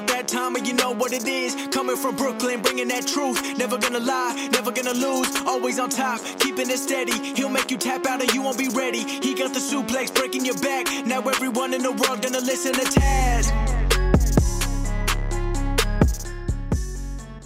[0.00, 1.54] About that time and you know what it is.
[1.70, 3.58] Coming from Brooklyn, bringing that truth.
[3.58, 5.28] Never gonna lie, never gonna lose.
[5.44, 7.12] Always on top, keeping it steady.
[7.34, 9.00] He'll make you tap out and you won't be ready.
[9.00, 10.86] He got the suplex, breaking your back.
[11.04, 13.52] Now everyone in the world gonna listen to Taz.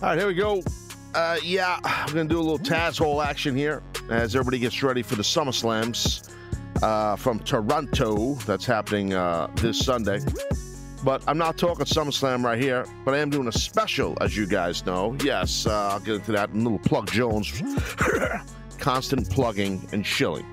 [0.01, 0.63] All right, here we go.
[1.13, 5.03] Uh, yeah, I'm to do a little Taz Hall action here as everybody gets ready
[5.03, 6.33] for the SummerSlams
[6.85, 8.35] uh, from Toronto.
[8.47, 10.21] That's happening uh, this Sunday.
[11.05, 14.47] But I'm not talking SummerSlam right here, but I am doing a special, as you
[14.47, 15.17] guys know.
[15.23, 17.63] Yes, uh, I'll get into that a little Plug Jones.
[18.79, 20.47] Constant plugging and shilling.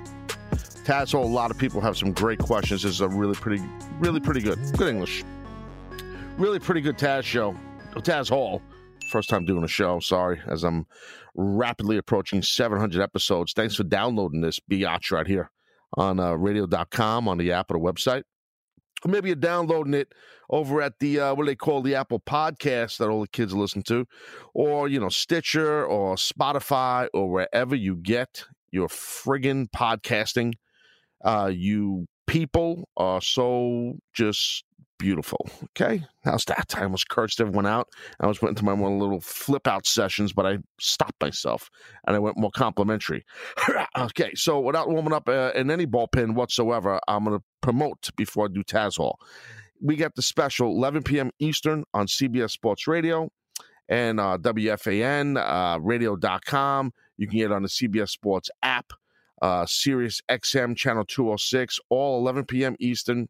[0.84, 2.84] Taz a lot of people have some great questions.
[2.84, 3.64] This is a really pretty,
[4.00, 4.60] really pretty good.
[4.78, 5.24] Good English.
[6.38, 7.56] Really pretty good Taz show.
[7.96, 8.62] Taz Hall
[9.12, 10.00] first time doing a show.
[10.00, 10.88] Sorry, as I'm
[11.36, 13.54] rapidly approaching 700 episodes.
[13.54, 15.52] Thanks for downloading this biatch right here
[15.98, 18.24] on uh, radio.com, on the app or the website.
[19.06, 20.14] Or maybe you're downloading it
[20.50, 23.54] over at the, uh, what do they call the Apple podcast that all the kids
[23.54, 24.06] listen to,
[24.54, 30.54] or, you know, Stitcher or Spotify or wherever you get your friggin' podcasting.
[31.24, 34.64] Uh, you people are so just
[35.02, 35.50] beautiful.
[35.64, 36.06] Okay.
[36.24, 36.76] How's that?
[36.78, 37.90] I almost cursed everyone out.
[38.20, 41.72] I was went into my one little flip out sessions, but I stopped myself
[42.06, 43.26] and I went more complimentary.
[43.98, 44.32] okay.
[44.36, 48.50] So without warming up uh, in any bullpen whatsoever, I'm going to promote before I
[48.54, 49.20] do Taz Hall.
[49.82, 51.32] We got the special 11 p.m.
[51.40, 53.32] Eastern on CBS Sports Radio
[53.90, 56.94] and uh, WFAN, uh, radio.com.
[57.18, 58.94] You can get it on the CBS Sports app,
[59.42, 62.76] uh, Sirius XM channel 206, all 11 p.m.
[62.80, 63.28] Eastern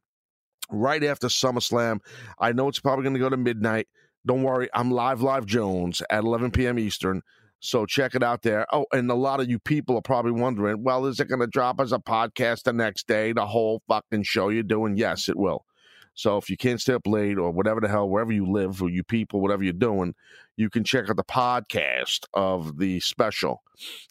[0.72, 2.00] right after SummerSlam.
[2.40, 3.88] I know it's probably going to go to midnight.
[4.26, 6.80] Don't worry, I'm live, live Jones at 11 p.m.
[6.80, 7.22] Eastern.
[7.60, 8.66] So check it out there.
[8.74, 11.48] Oh, and a lot of you people are probably wondering, well, is it going to
[11.48, 14.98] drop as a podcast the next day, the whole fucking show you're doing?
[14.98, 15.66] Yes, it will.
[16.14, 18.90] So if you can't stay up late or whatever the hell, wherever you live or
[18.90, 20.14] you people, whatever you're doing,
[20.58, 23.62] you can check out the podcast of the special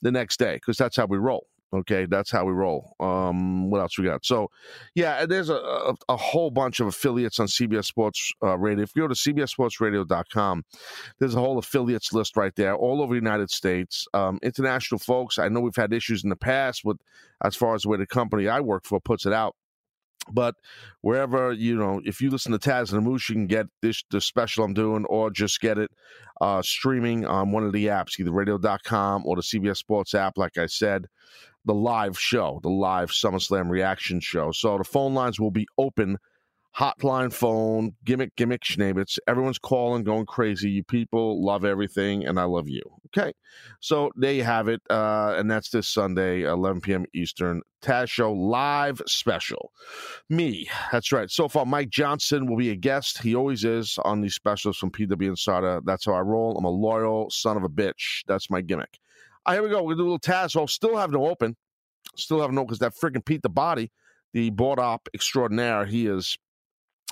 [0.01, 1.47] the next day because that's how we roll.
[1.73, 2.97] Okay, that's how we roll.
[2.99, 4.25] Um, what else we got?
[4.25, 4.51] So,
[4.97, 8.83] yeah, there's a, a, a whole bunch of affiliates on CBS Sports uh, Radio.
[8.83, 10.65] If you go to CBSSportsRadio.com,
[11.21, 14.09] there's a whole affiliates list right there, all over the United States.
[14.15, 16.99] Um, international folks, I know we've had issues in the past with
[17.45, 19.55] as far as the way the company I work for puts it out.
[20.31, 20.55] But
[21.01, 24.03] wherever you know, if you listen to Taz and the Moose, you can get this
[24.11, 25.91] the special I'm doing, or just get it
[26.41, 30.37] uh, streaming on one of the apps, either Radio.com or the CBS Sports app.
[30.37, 31.07] Like I said,
[31.65, 34.53] the live show, the live SummerSlam reaction show.
[34.53, 36.19] So the phone lines will be open.
[36.77, 39.19] Hotline phone, gimmick, gimmick, schnabbits.
[39.27, 40.71] Everyone's calling, going crazy.
[40.71, 42.83] You people love everything, and I love you.
[43.07, 43.33] Okay.
[43.81, 44.81] So there you have it.
[44.89, 47.07] Uh, and that's this Sunday, 11 p.m.
[47.13, 47.63] Eastern.
[47.83, 49.73] Taz Show live special.
[50.29, 50.69] Me.
[50.93, 51.29] That's right.
[51.29, 53.21] So far, Mike Johnson will be a guest.
[53.21, 55.81] He always is on these specials from PW Insider.
[55.85, 56.57] That's how I roll.
[56.57, 58.23] I'm a loyal son of a bitch.
[58.29, 58.99] That's my gimmick.
[59.45, 59.89] All right, here we go.
[59.89, 60.57] To do a little Taz.
[60.57, 61.57] I'll still have no open.
[62.17, 63.91] Still have no because that freaking Pete the Body,
[64.35, 66.39] the board op extraordinaire, he is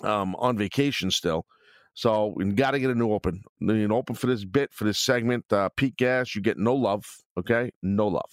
[0.02, 1.46] um, on vacation still.
[1.94, 3.42] So we got to get a new open.
[3.60, 5.44] An open for this bit, for this segment.
[5.52, 7.04] Uh, Pete Gas, you get no love.
[7.36, 7.72] Okay?
[7.82, 8.30] No love.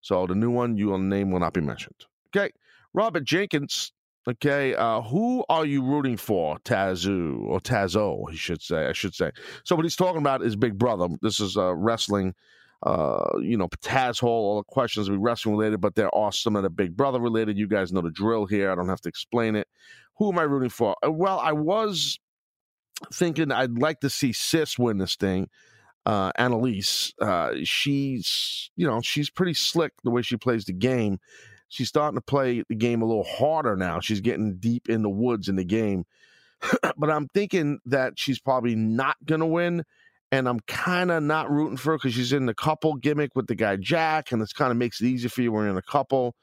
[0.00, 2.06] So the new one, you will name will not be mentioned.
[2.34, 2.50] Okay.
[2.94, 3.92] Robert Jenkins.
[4.28, 4.74] Okay.
[4.74, 6.58] Uh, who are you rooting for?
[6.60, 8.86] Tazoo or Tazo, he should say.
[8.86, 9.30] I should say.
[9.62, 11.08] So what he's talking about is Big Brother.
[11.22, 12.34] This is uh, wrestling
[12.82, 16.30] uh, you know, Taz Hall, all the questions will be wrestling related, but there are
[16.30, 17.56] some of the Big Brother related.
[17.56, 18.70] You guys know the drill here.
[18.70, 19.66] I don't have to explain it.
[20.18, 20.96] Who am I rooting for?
[21.04, 22.18] Uh, well, I was
[23.12, 25.48] thinking I'd like to see Sis win this thing.
[26.04, 31.18] Uh, Analyse, uh, she's, you know, she's pretty slick the way she plays the game.
[31.68, 33.98] She's starting to play the game a little harder now.
[33.98, 36.06] She's getting deep in the woods in the game.
[36.96, 39.82] but I'm thinking that she's probably not to win
[40.32, 43.46] and I'm kind of not rooting for her because she's in the couple gimmick with
[43.46, 45.76] the guy Jack, and this kind of makes it easier for you when you're in
[45.76, 46.34] a couple.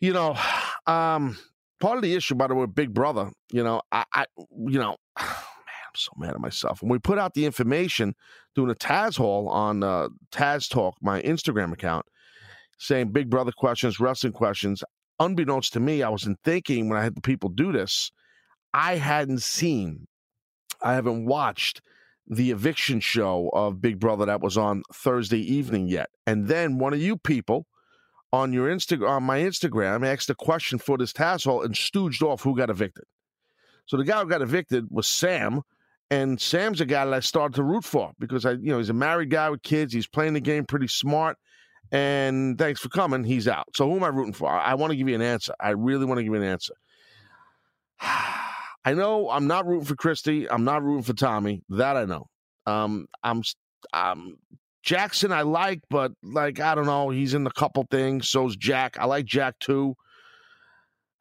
[0.00, 0.36] You know,
[0.86, 1.38] um,
[1.80, 3.30] part of the issue, by the way, Big Brother.
[3.52, 6.82] You know, I, I you know, man, I'm so mad at myself.
[6.82, 8.14] When we put out the information
[8.54, 12.06] doing a Taz Hall on uh, Taz Talk, my Instagram account,
[12.78, 14.82] saying Big Brother questions, wrestling questions.
[15.20, 18.10] Unbeknownst to me, I wasn't thinking when I had the people do this.
[18.72, 20.08] I hadn't seen,
[20.82, 21.80] I haven't watched
[22.26, 26.08] the eviction show of Big Brother that was on Thursday evening yet.
[26.26, 27.66] And then one of you people
[28.34, 32.20] on your Instagram on my Instagram asked a question for this Taz Hall and stooged
[32.20, 33.04] off who got evicted.
[33.86, 35.62] So the guy who got evicted was Sam,
[36.10, 38.88] and Sam's a guy that I started to root for because I, you know, he's
[38.88, 39.92] a married guy with kids.
[39.92, 41.36] He's playing the game pretty smart.
[41.92, 43.22] And thanks for coming.
[43.22, 43.66] He's out.
[43.76, 44.48] So who am I rooting for?
[44.48, 45.54] I, I want to give you an answer.
[45.60, 46.74] I really want to give you an answer.
[48.00, 50.50] I know I'm not rooting for Christie.
[50.50, 51.62] I'm not rooting for Tommy.
[51.68, 52.26] That I know.
[52.66, 53.42] Um, I'm,
[53.92, 54.38] um,
[54.84, 57.10] Jackson I like, but like I don't know.
[57.10, 58.28] He's in a couple things.
[58.28, 58.98] So's Jack.
[58.98, 59.96] I like Jack too.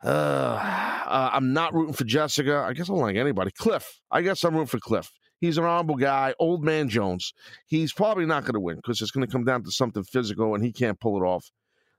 [0.04, 2.66] Uh, uh, I'm not rooting for Jessica.
[2.68, 3.52] I guess I don't like anybody.
[3.52, 4.02] Cliff.
[4.12, 5.10] I guess I'm rooting for Cliff.
[5.40, 6.34] He's an honorable guy.
[6.40, 7.34] Old man Jones.
[7.66, 10.56] He's probably not going to win because it's going to come down to something physical,
[10.56, 11.50] and he can't pull it off.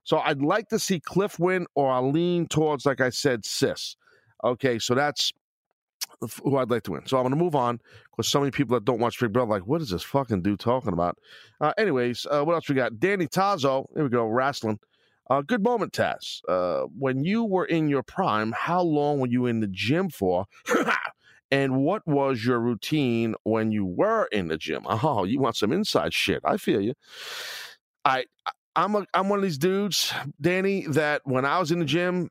[0.03, 3.97] So I'd like to see Cliff win, or I'll lean towards, like I said, Sis.
[4.45, 5.33] Okay, so that's
[6.43, 7.07] who I'd like to win.
[7.07, 7.81] So I'm going to move on
[8.11, 10.61] because so many people that don't watch Big Brother like, what is this fucking dude
[10.61, 11.19] talking about?
[11.61, 12.99] Uh, anyways, uh, what else we got?
[12.99, 13.87] Danny Tazo.
[13.95, 14.79] Here we go, wrestling.
[15.31, 16.41] Uh, good moment, Taz.
[16.49, 20.47] Uh, when you were in your prime, how long were you in the gym for?
[21.51, 24.83] and what was your routine when you were in the gym?
[24.87, 26.43] Oh, you want some inside shit?
[26.45, 26.95] I feel you.
[28.05, 28.25] I
[28.77, 32.29] I'm a I'm one of these dudes, Danny, that when I was in the gym,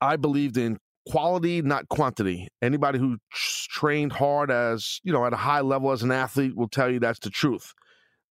[0.00, 2.48] I believed in quality, not quantity.
[2.60, 6.68] Anybody who trained hard as, you know, at a high level as an athlete will
[6.68, 7.74] tell you that's the truth.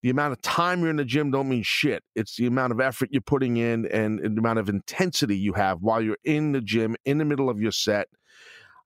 [0.04, 2.04] The amount of time you're in the gym don't mean shit.
[2.16, 5.54] It's the amount of effort you're putting in and, and the amount of intensity you
[5.54, 8.08] have while you're in the gym, in the middle of your set.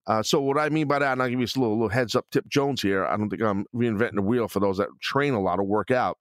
[0.07, 2.15] Uh, so what I mean by that, and I'll give you a little, little heads
[2.15, 3.05] up tip Jones here.
[3.05, 5.89] I don't think I'm reinventing the wheel for those that train a lot or work
[5.89, 6.17] out.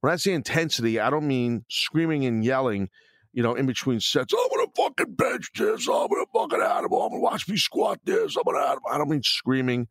[0.00, 2.88] When I say intensity, I don't mean screaming and yelling
[3.34, 4.32] you know, in between sets.
[4.32, 5.88] I'm gonna fucking bench this.
[5.88, 7.02] I'm gonna fucking animal.
[7.02, 8.36] I'm gonna watch me squat this.
[8.36, 8.76] I'm gonna.
[8.90, 9.88] I don't mean screaming.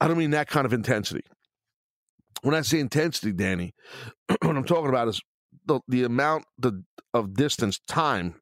[0.00, 1.24] I don't mean that kind of intensity.
[2.42, 3.74] When I say intensity, Danny,
[4.28, 5.20] what I'm talking about is
[5.66, 8.36] the the amount the of distance, time,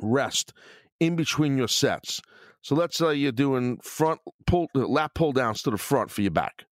[0.00, 0.52] rest
[0.98, 2.20] in between your sets.
[2.62, 6.22] So let's say you're doing front pull, uh, lat pull downs to the front for
[6.22, 6.64] your back.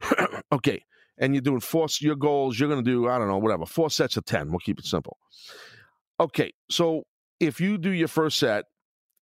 [0.52, 0.82] okay,
[1.18, 1.88] and you're doing four.
[2.00, 2.58] Your goals.
[2.58, 4.48] You're going to do I don't know whatever four sets of ten.
[4.48, 5.18] We'll keep it simple.
[6.20, 7.04] Okay, so
[7.40, 8.66] if you do your first set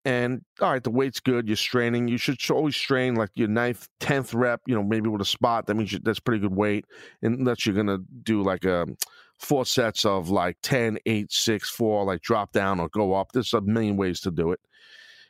[0.05, 3.87] and all right, the weight's good, you're straining, you should always strain like your ninth,
[4.01, 5.67] tenth rep, you know, maybe with a spot.
[5.67, 6.87] That means you, that's pretty good weight.
[7.23, 8.97] Unless you're gonna do like a um,
[9.39, 13.31] four sets of like 10, 8, 6, 4, like drop down or go up.
[13.33, 14.59] There's a million ways to do it.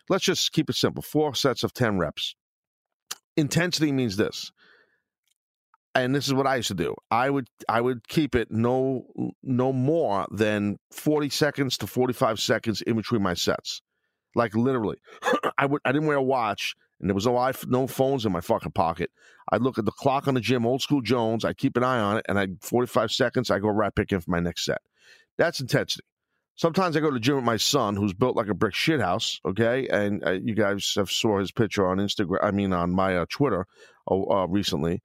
[0.08, 1.02] Let's just keep it simple.
[1.02, 2.34] Four sets of 10 reps.
[3.36, 4.50] Intensity means this
[5.94, 6.94] and this is what I used to do.
[7.10, 9.06] I would I would keep it no
[9.42, 13.82] no more than 40 seconds to 45 seconds in between my sets.
[14.34, 14.98] Like literally.
[15.58, 18.40] I would I didn't wear a watch and there was no no phones in my
[18.40, 19.10] fucking pocket.
[19.50, 22.00] I'd look at the clock on the gym, old school Jones, I'd keep an eye
[22.00, 24.82] on it and I 45 seconds I go right pick in for my next set.
[25.36, 26.04] That's intensity.
[26.56, 29.00] Sometimes I go to the gym with my son, who's built like a brick shit
[29.00, 29.40] house.
[29.46, 32.38] Okay, and uh, you guys have saw his picture on Instagram.
[32.42, 33.64] I mean, on my uh, Twitter
[34.10, 35.00] uh, uh recently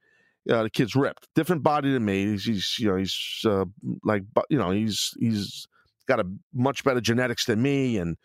[0.49, 2.25] uh, the kid's ripped, different body than me.
[2.25, 3.65] He's, he's you know he's uh,
[4.03, 5.67] like you know he's he's
[6.07, 8.17] got a much better genetics than me, and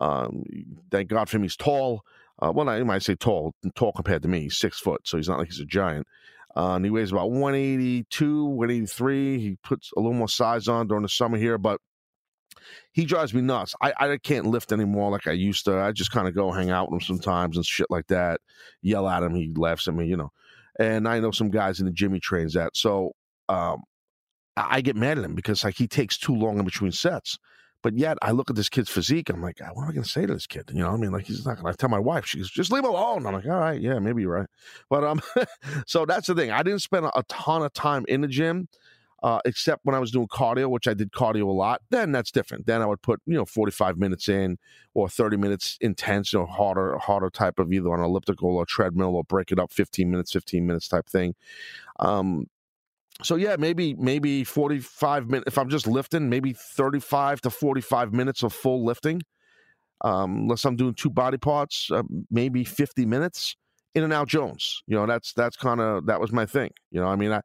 [0.00, 0.44] um,
[0.90, 1.42] thank God for him.
[1.42, 2.02] He's tall.
[2.40, 4.42] Uh, well, I might say tall, tall compared to me.
[4.42, 6.06] He's six foot, so he's not like he's a giant.
[6.54, 9.38] Uh, and he weighs about 182, 183.
[9.38, 11.80] He puts a little more size on during the summer here, but
[12.90, 13.74] he drives me nuts.
[13.80, 15.78] I, I can't lift anymore like I used to.
[15.78, 18.40] I just kind of go hang out with him sometimes and shit like that.
[18.82, 20.32] Yell at him, he laughs at me, you know
[20.78, 22.76] and I know some guys in the he trains that.
[22.76, 23.12] So
[23.48, 23.82] um,
[24.56, 27.38] I get mad at him because like he takes too long in between sets.
[27.82, 29.28] But yet I look at this kid's physique.
[29.28, 30.70] I'm like, what am I going to say to this kid?
[30.72, 32.26] You know, I mean, like he's not going to tell my wife.
[32.26, 33.26] She goes, just leave him alone.
[33.26, 34.48] I'm like, all right, yeah, maybe you're right.
[34.88, 35.20] But um,
[35.86, 36.52] so that's the thing.
[36.52, 38.68] I didn't spend a ton of time in the gym
[39.22, 41.80] uh, except when I was doing cardio, which I did cardio a lot.
[41.90, 42.66] Then that's different.
[42.66, 44.58] Then I would put you know 45 minutes in
[44.94, 49.14] or 30 minutes intense, you know, harder, harder type of either on elliptical or treadmill
[49.14, 51.34] or break it up 15 minutes, 15 minutes type thing.
[52.00, 52.46] Um,
[53.22, 58.42] so yeah, maybe maybe 45 minutes if I'm just lifting, maybe 35 to 45 minutes
[58.42, 59.22] of full lifting.
[60.04, 63.56] Um, unless I'm doing two body parts, uh, maybe 50 minutes
[63.94, 64.82] in and out Jones.
[64.86, 66.70] You know, that's that's kind of that was my thing.
[66.90, 67.40] You know, I mean, I,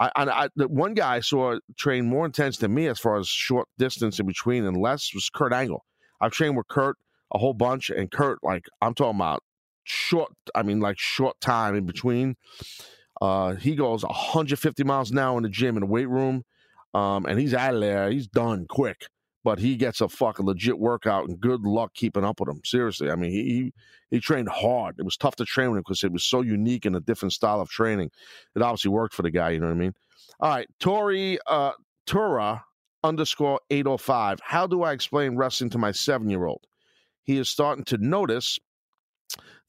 [0.00, 3.28] I, I, the one guy I saw train more intense than me as far as
[3.28, 5.84] short distance in between and less was Kurt Angle.
[6.20, 6.96] I've trained with Kurt
[7.32, 9.42] a whole bunch, and Kurt, like I'm talking about
[9.84, 10.32] short.
[10.54, 12.36] I mean, like short time in between.
[13.20, 16.42] Uh, he goes 150 miles an hour in the gym in the weight room,
[16.94, 18.10] um, and he's out of there.
[18.10, 19.08] He's done quick
[19.42, 22.60] but he gets a fucking legit workout and good luck keeping up with him.
[22.64, 23.72] Seriously, I mean, he
[24.10, 24.96] he trained hard.
[24.98, 27.32] It was tough to train with him because it was so unique and a different
[27.32, 28.10] style of training.
[28.54, 29.50] It obviously worked for the guy.
[29.50, 29.94] You know what I mean?
[30.40, 31.72] All right, Tori uh,
[32.06, 32.64] Tura
[33.02, 34.40] underscore eight oh five.
[34.42, 36.66] How do I explain wrestling to my seven year old?
[37.22, 38.58] He is starting to notice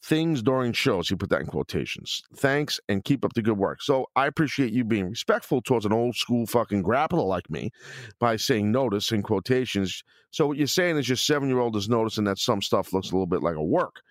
[0.03, 1.09] things during shows.
[1.09, 2.23] He put that in quotations.
[2.35, 3.81] Thanks and keep up the good work.
[3.81, 7.71] So I appreciate you being respectful towards an old school fucking grappler like me
[8.19, 10.03] by saying notice in quotations.
[10.31, 13.11] So what you're saying is your seven year old is noticing that some stuff looks
[13.11, 14.01] a little bit like a work.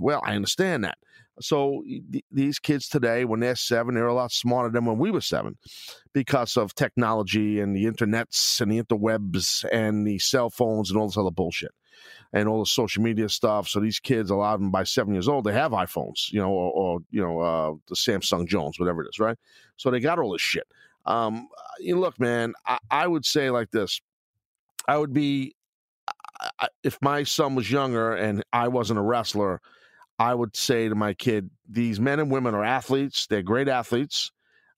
[0.00, 0.98] well, I understand that.
[1.40, 5.10] So th- these kids today, when they're seven, they're a lot smarter than when we
[5.10, 5.56] were seven
[6.12, 11.06] because of technology and the internets and the interwebs and the cell phones and all
[11.06, 11.70] this other bullshit
[12.32, 13.68] and all the social media stuff.
[13.68, 16.40] So these kids, a lot of them by seven years old, they have iPhones, you
[16.40, 19.36] know, or, or you know, uh, the Samsung Jones, whatever it is, right?
[19.76, 20.66] So they got all this shit.
[21.06, 24.00] Um, you know, look, man, I, I would say like this:
[24.86, 25.54] I would be
[26.58, 29.60] I, if my son was younger and I wasn't a wrestler.
[30.18, 33.26] I would say to my kid, these men and women are athletes.
[33.26, 34.30] They're great athletes.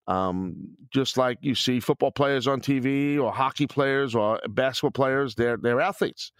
[0.06, 5.34] Um, just like you see football players on TV or hockey players or basketball players,
[5.34, 6.32] they're they're athletes.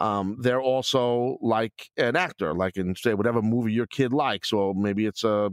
[0.00, 4.74] Um, they're also like an actor, like in say whatever movie your kid likes, or
[4.74, 5.50] maybe it's a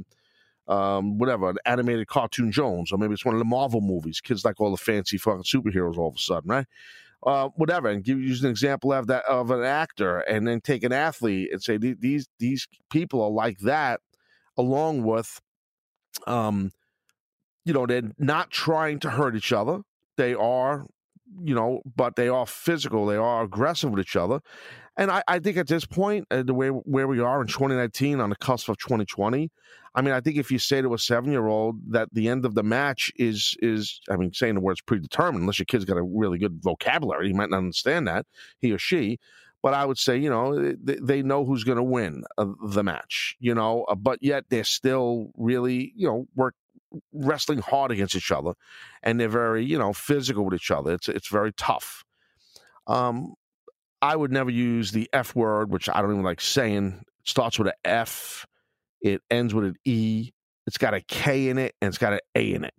[0.67, 4.21] um, whatever an animated cartoon Jones, or maybe it's one of the Marvel movies.
[4.21, 6.65] Kids like all the fancy fucking superheroes all of a sudden, right?
[7.25, 10.83] Uh, whatever, and give use an example of that of an actor, and then take
[10.83, 13.99] an athlete and say these these people are like that,
[14.55, 15.41] along with,
[16.25, 16.71] um,
[17.65, 19.81] you know, they're not trying to hurt each other.
[20.15, 20.85] They are
[21.43, 23.05] you know, but they are physical.
[23.05, 24.39] They are aggressive with each other.
[24.97, 28.19] And I, I think at this point, uh, the way where we are in 2019
[28.19, 29.51] on the cusp of 2020,
[29.93, 32.45] I mean, I think if you say to a seven year old that the end
[32.45, 35.97] of the match is is, I mean, saying the words predetermined, unless your kid's got
[35.97, 38.25] a really good vocabulary, he might not understand that
[38.59, 39.19] he or she.
[39.63, 42.83] But I would say, you know, they, they know who's going to win uh, the
[42.83, 46.53] match, you know, uh, but yet they're still really, you know, work
[47.13, 48.53] wrestling hard against each other,
[49.03, 50.93] and they're very you know physical with each other.
[50.93, 52.03] It's it's very tough.
[52.87, 53.33] Um,
[54.01, 57.01] I would never use the F word, which I don't even like saying.
[57.21, 58.45] It starts with an F,
[59.01, 60.31] it ends with an E.
[60.65, 62.73] It's got a K in it, and it's got an A in it.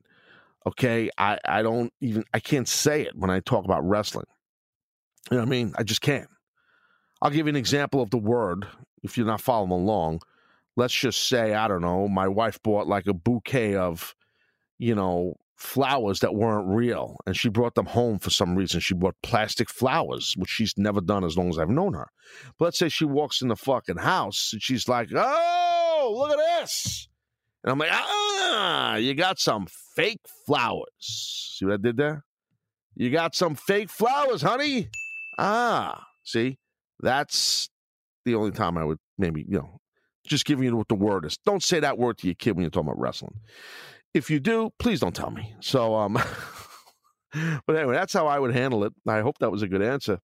[0.66, 4.26] Okay, I I don't even I can't say it when I talk about wrestling.
[5.30, 5.72] You know what I mean?
[5.76, 6.28] I just can't.
[7.20, 8.66] I'll give you an example of the word
[9.02, 10.20] if you're not following along
[10.78, 14.14] let's just say, I don't know, my wife bought like a bouquet of,
[14.78, 17.16] you know, flowers that weren't real.
[17.26, 18.78] And she brought them home for some reason.
[18.78, 22.06] She bought plastic flowers, which she's never done as long as I've known her.
[22.58, 26.60] But let's say she walks in the fucking house and she's like, oh, look at
[26.60, 27.08] this.
[27.64, 29.66] And I'm like, ah, you got some
[29.96, 31.56] fake flowers.
[31.58, 32.24] See what I did there?
[32.94, 34.90] You got some fake flowers, honey.
[35.40, 36.58] Ah, see,
[37.00, 37.68] that's
[38.24, 39.80] the only time I would maybe, you know,
[40.28, 41.38] just giving you what the word is.
[41.44, 43.40] Don't say that word to your kid when you're talking about wrestling.
[44.14, 45.54] If you do, please don't tell me.
[45.60, 46.14] So, um,
[47.66, 48.92] but anyway, that's how I would handle it.
[49.06, 50.20] I hope that was a good answer.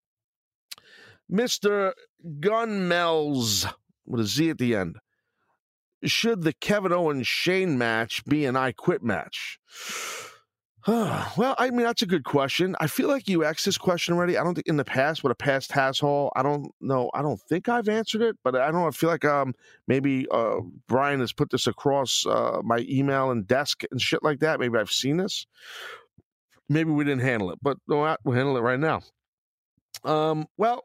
[1.31, 1.93] Mr.
[2.41, 3.67] Gunmel's
[4.07, 4.97] with a Z at the end.
[6.05, 9.59] Should the Kevin Owens Shane match be an I Quit match?
[10.87, 12.77] Well, I mean, that's a good question.
[12.79, 14.37] I feel like you asked this question already.
[14.37, 17.11] I don't think in the past, with a past Taz Hall, I don't know.
[17.15, 18.87] I don't think I've answered it, but I don't.
[18.87, 19.55] I feel like um
[19.89, 24.41] maybe uh, Brian has put this across uh, my email and desk and shit like
[24.41, 24.61] that.
[24.61, 25.47] Maybe I've seen this.
[26.69, 29.01] Maybe we didn't handle it, but no, we'll handle it right now.
[30.05, 30.85] Um, well,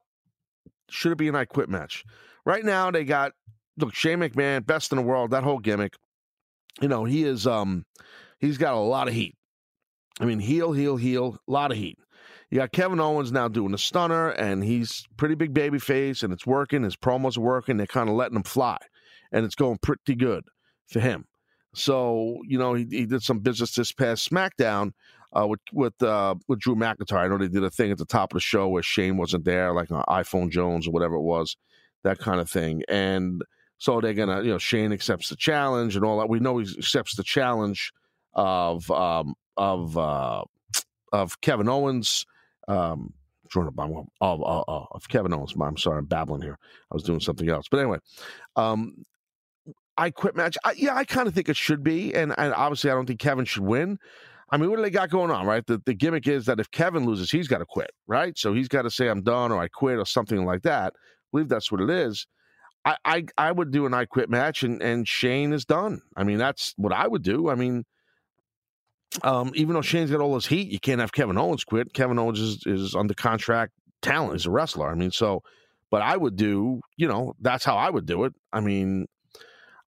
[0.90, 2.06] should it be an I quit match?
[2.46, 3.34] Right now, they got
[3.78, 5.32] look Shane McMahon, best in the world.
[5.32, 5.96] That whole gimmick,
[6.82, 7.86] you know, he is um
[8.40, 9.36] he's got a lot of heat
[10.20, 11.98] I mean, heel, heel, heel, a lot of heat.
[12.50, 16.34] You got Kevin Owens now doing a stunner, and he's pretty big baby face, and
[16.34, 16.84] it's working.
[16.84, 17.78] His promos are working.
[17.78, 18.78] They're kind of letting him fly,
[19.32, 20.44] and it's going pretty good
[20.88, 21.26] for him.
[21.74, 24.92] So you know, he, he did some business this past SmackDown
[25.38, 27.26] uh, with with uh, with Drew McIntyre.
[27.26, 29.46] I know they did a thing at the top of the show where Shane wasn't
[29.46, 31.56] there, like an iPhone Jones or whatever it was,
[32.04, 32.84] that kind of thing.
[32.90, 33.44] And
[33.78, 36.30] so they're gonna, you know, Shane accepts the challenge and all that.
[36.30, 37.92] We know he accepts the challenge
[38.34, 40.44] of um, of uh,
[41.12, 42.26] of Kevin Owens.
[42.68, 43.14] Um,
[43.56, 45.56] of, of, of Kevin Owens.
[45.60, 46.60] I'm sorry, I'm babbling here.
[46.92, 47.66] I was doing something else.
[47.70, 47.98] But anyway,
[48.56, 49.06] um,
[49.98, 50.58] I quit match.
[50.64, 52.14] I, yeah, I kind of think it should be.
[52.14, 54.00] And, and, obviously, I don't think Kevin should win.
[54.50, 55.66] I mean, what do they got going on, right?
[55.66, 58.38] The, the gimmick is that if Kevin loses, he's got to quit, right?
[58.38, 60.94] So he's got to say, I'm done or I quit or something like that.
[60.96, 61.00] I
[61.32, 62.26] believe that's what it is.
[62.86, 66.02] I, I, I would do an I quit match and, and Shane is done.
[66.16, 67.50] I mean, that's what I would do.
[67.50, 67.86] I mean,
[69.24, 71.94] um, even though Shane's got all this heat, you can't have Kevin Owens quit.
[71.94, 74.34] Kevin Owens is, is under contract talent.
[74.34, 74.90] He's a wrestler.
[74.90, 75.44] I mean, so,
[75.90, 78.34] but I would do, you know, that's how I would do it.
[78.54, 79.08] I mean,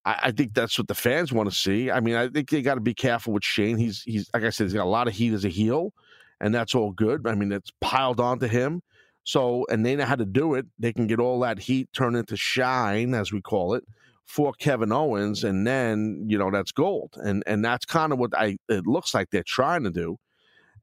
[0.04, 1.90] I, I think that's what the fans want to see.
[1.90, 3.76] I mean, I think they got to be careful with Shane.
[3.76, 5.92] He's, he's, like I said, he's got a lot of heat as a heel,
[6.40, 7.26] and that's all good.
[7.26, 8.82] I mean, it's piled onto him.
[9.24, 10.66] So, and they know how to do it.
[10.78, 13.84] They can get all that heat turned into shine, as we call it,
[14.30, 17.16] for Kevin Owens, and then you know that's gold.
[17.16, 20.18] And and that's kind of what I it looks like they're trying to do,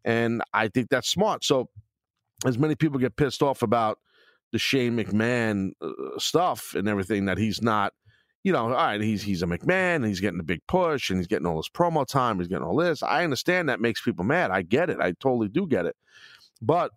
[0.03, 1.45] and I think that's smart.
[1.45, 1.69] So,
[2.45, 3.99] as many people get pissed off about
[4.51, 7.93] the Shane McMahon uh, stuff and everything that he's not
[8.43, 11.27] you know, all right, he's he's a McMahon, he's getting a big push, and he's
[11.27, 13.01] getting all this promo time, he's getting all this.
[13.01, 14.51] I understand that makes people mad.
[14.51, 14.99] I get it.
[14.99, 15.95] I totally do get it.
[16.61, 16.91] But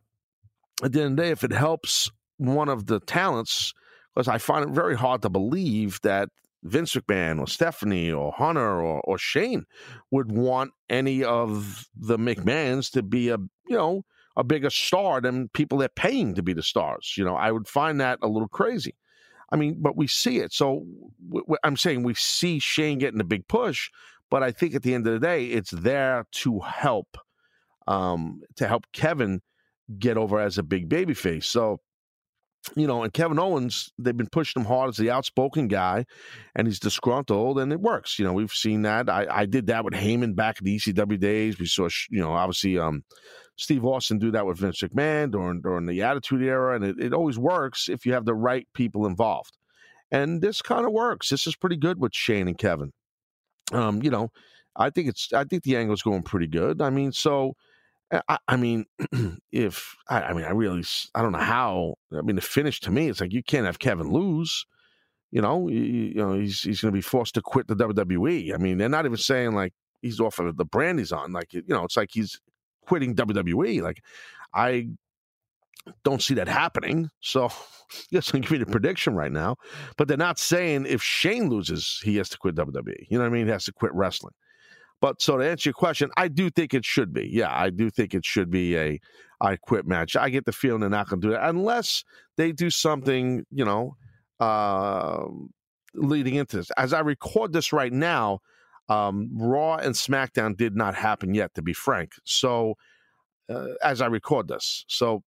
[0.83, 3.73] at the end of the day, if it helps one of the talents,
[4.15, 6.29] because I find it very hard to believe that
[6.63, 9.65] Vince McMahon or Stephanie or Hunter or, or Shane
[10.11, 13.39] would want any of the McMahons to be a
[13.69, 14.03] you know
[14.37, 17.15] a bigger star than people they're paying to be the stars.
[17.17, 18.95] You know, I would find that a little crazy.
[19.53, 20.53] I mean, but we see it.
[20.53, 20.87] So
[21.29, 23.91] w- w- I'm saying we see Shane getting a big push,
[24.31, 27.17] but I think at the end of the day, it's there to help,
[27.89, 29.43] um, to help Kevin
[29.99, 31.47] get over as a big baby face.
[31.47, 31.81] So,
[32.77, 36.05] you know, and Kevin Owens, they've been pushing him hard as the outspoken guy,
[36.55, 38.19] and he's disgruntled, and it works.
[38.19, 39.09] You know, we've seen that.
[39.09, 41.59] I, I did that with Heyman back in the ECW days.
[41.59, 43.05] We saw, you know, obviously, um,
[43.57, 47.13] Steve Austin do that with Vince McMahon during during the Attitude Era, and it, it
[47.13, 49.57] always works if you have the right people involved.
[50.13, 51.29] And this kind of works.
[51.29, 52.93] This is pretty good with Shane and Kevin.
[53.73, 54.31] Um, you know,
[54.77, 56.83] I think it's I think the angle's going pretty good.
[56.83, 57.55] I mean, so
[58.13, 58.87] I, I mean,
[59.53, 61.95] if I, I mean, I really I don't know how.
[62.17, 64.67] I mean, the finish to me, it's like you can't have Kevin lose.
[65.31, 68.53] You know, you, you know he's he's going to be forced to quit the WWE.
[68.53, 71.33] I mean, they're not even saying like he's off of the brand he's on.
[71.33, 72.41] Like you know, it's like he's
[72.91, 73.83] quitting WWE.
[73.83, 74.03] Like,
[74.53, 74.89] I
[76.05, 77.09] don't see that happening.
[77.21, 77.51] So,
[78.11, 79.57] yes, I'm giving a prediction right now.
[79.97, 83.07] But they're not saying if Shane loses, he has to quit WWE.
[83.09, 83.47] You know what I mean?
[83.47, 84.35] He has to quit wrestling.
[85.01, 87.29] But so to answer your question, I do think it should be.
[87.33, 89.01] Yeah, I do think it should be a
[89.41, 90.17] I quit match.
[90.17, 92.05] I get the feeling they're not going to do that unless
[92.37, 93.97] they do something, you know,
[94.39, 95.25] uh,
[95.95, 96.71] leading into this.
[96.77, 98.41] As I record this right now,
[98.91, 102.13] um, Raw and SmackDown did not happen yet, to be frank.
[102.25, 102.75] So,
[103.49, 105.23] uh, as I record this, so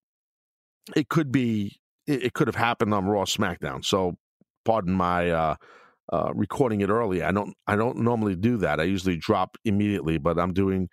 [0.95, 3.83] it could be, it, it, could have happened on Raw, SmackDown.
[3.83, 4.17] So,
[4.65, 5.55] pardon my uh,
[6.11, 7.23] uh, recording it early.
[7.23, 8.79] I don't, I don't normally do that.
[8.79, 10.89] I usually drop immediately, but I'm doing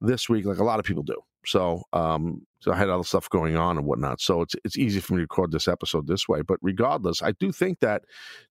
[0.00, 1.16] this week like a lot of people do.
[1.46, 4.20] So, um, so I had other stuff going on and whatnot.
[4.20, 6.42] So it's it's easy for me to record this episode this way.
[6.42, 8.02] But regardless, I do think that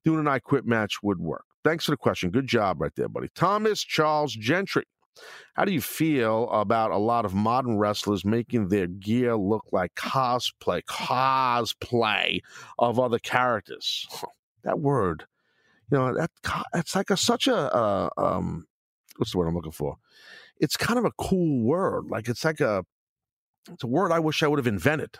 [0.05, 1.43] doing an I Quit match would work.
[1.63, 2.31] Thanks for the question.
[2.31, 3.27] Good job right there, buddy.
[3.35, 4.85] Thomas Charles Gentry.
[5.55, 9.95] How do you feel about a lot of modern wrestlers making their gear look like
[9.95, 12.39] cosplay, cosplay
[12.77, 14.07] of other characters?
[14.63, 15.23] That word,
[15.91, 16.31] you know, that
[16.75, 18.65] it's like a such a uh, um,
[19.17, 19.97] what's the word I'm looking for?
[20.59, 22.05] It's kind of a cool word.
[22.09, 22.83] Like it's like a
[23.71, 25.17] it's a word I wish I would have invented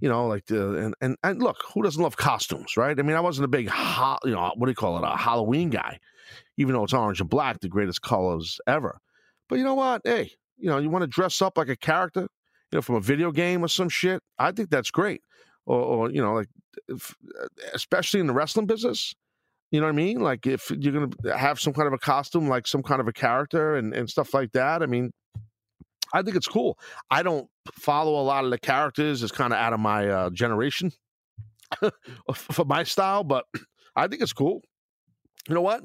[0.00, 2.98] you know, like the and, and and look, who doesn't love costumes, right?
[2.98, 5.16] I mean, I wasn't a big, ho- you know, what do you call it, a
[5.16, 5.98] Halloween guy,
[6.56, 8.98] even though it's orange and black, the greatest colors ever.
[9.48, 10.02] But you know what?
[10.04, 12.28] Hey, you know, you want to dress up like a character, you
[12.76, 14.22] know, from a video game or some shit.
[14.38, 15.22] I think that's great.
[15.66, 16.48] Or, or you know, like,
[16.88, 17.14] if,
[17.74, 19.14] especially in the wrestling business.
[19.72, 20.20] You know what I mean?
[20.20, 23.12] Like if you're gonna have some kind of a costume, like some kind of a
[23.12, 24.82] character and, and stuff like that.
[24.82, 25.10] I mean,
[26.12, 26.78] I think it's cool.
[27.10, 29.22] I don't follow a lot of the characters.
[29.22, 30.92] It's kind of out of my uh, generation
[32.34, 33.46] for my style, but
[33.96, 34.60] I think it's cool.
[35.48, 35.84] You know what?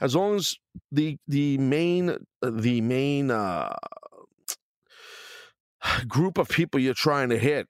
[0.00, 0.56] As long as
[0.92, 3.74] the the main the main uh,
[6.06, 7.66] group of people you're trying to hit,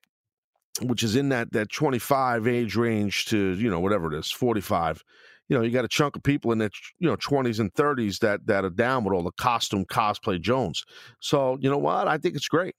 [0.82, 5.02] which is in that that 25 age range to you know whatever it is, 45
[5.48, 8.18] you know, you got a chunk of people in their you know twenties and thirties
[8.20, 10.82] that that are down with all the costume cosplay Jones.
[11.20, 12.08] So you know what?
[12.08, 12.74] I think it's great.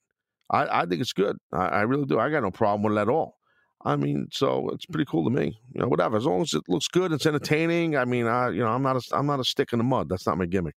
[0.50, 1.36] I, I think it's good.
[1.52, 2.18] I, I really do.
[2.18, 3.36] I got no problem with it at all.
[3.84, 5.56] I mean, so it's pretty cool to me.
[5.72, 6.16] You know, whatever.
[6.16, 7.96] As long as it looks good, it's entertaining.
[7.96, 10.08] I mean, I you know, I'm not a, I'm not a stick in the mud.
[10.08, 10.74] That's not my gimmick.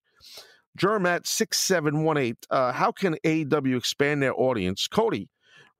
[0.78, 2.38] Germat six seven one eight.
[2.50, 4.88] Uh, how can AEW expand their audience?
[4.88, 5.30] Cody,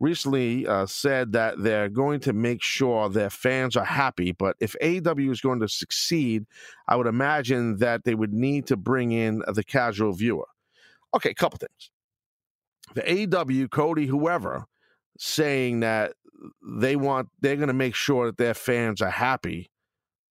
[0.02, 4.32] recently uh, said that they're going to make sure their fans are happy.
[4.32, 6.46] But if AEW is going to succeed,
[6.88, 10.48] I would imagine that they would need to bring in the casual viewer.
[11.14, 11.92] Okay, a couple things.
[12.96, 14.66] The AEW, Cody, whoever,
[15.18, 16.14] saying that
[16.68, 19.70] they want, they're going to make sure that their fans are happy.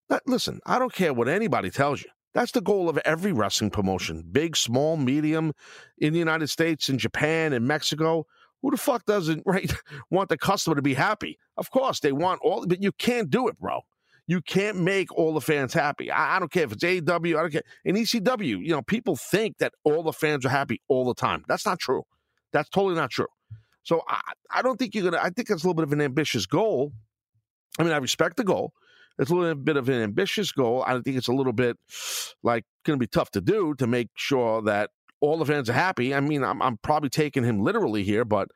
[0.08, 2.10] That, listen, I don't care what anybody tells you.
[2.34, 5.52] That's the goal of every wrestling promotion, big, small, medium,
[5.98, 8.26] in the United States, in Japan, in Mexico
[8.62, 9.72] who the fuck doesn't right
[10.10, 11.38] want the customer to be happy?
[11.56, 13.80] Of course, they want all, but you can't do it, bro.
[14.26, 16.10] You can't make all the fans happy.
[16.10, 17.62] I, I don't care if it's AEW, I don't care.
[17.84, 21.44] In ECW, you know, people think that all the fans are happy all the time.
[21.48, 22.04] That's not true.
[22.52, 23.26] That's totally not true.
[23.82, 24.20] So I,
[24.52, 25.22] I don't think you're gonna.
[25.22, 26.92] I think that's a little bit of an ambitious goal.
[27.78, 28.72] I mean, I respect the goal.
[29.18, 30.82] It's a little bit of an ambitious goal.
[30.86, 31.76] I think it's a little bit
[32.42, 34.90] like going to be tough to do to make sure that
[35.20, 36.14] all the fans are happy.
[36.14, 38.48] I mean, I'm, I'm probably taking him literally here, but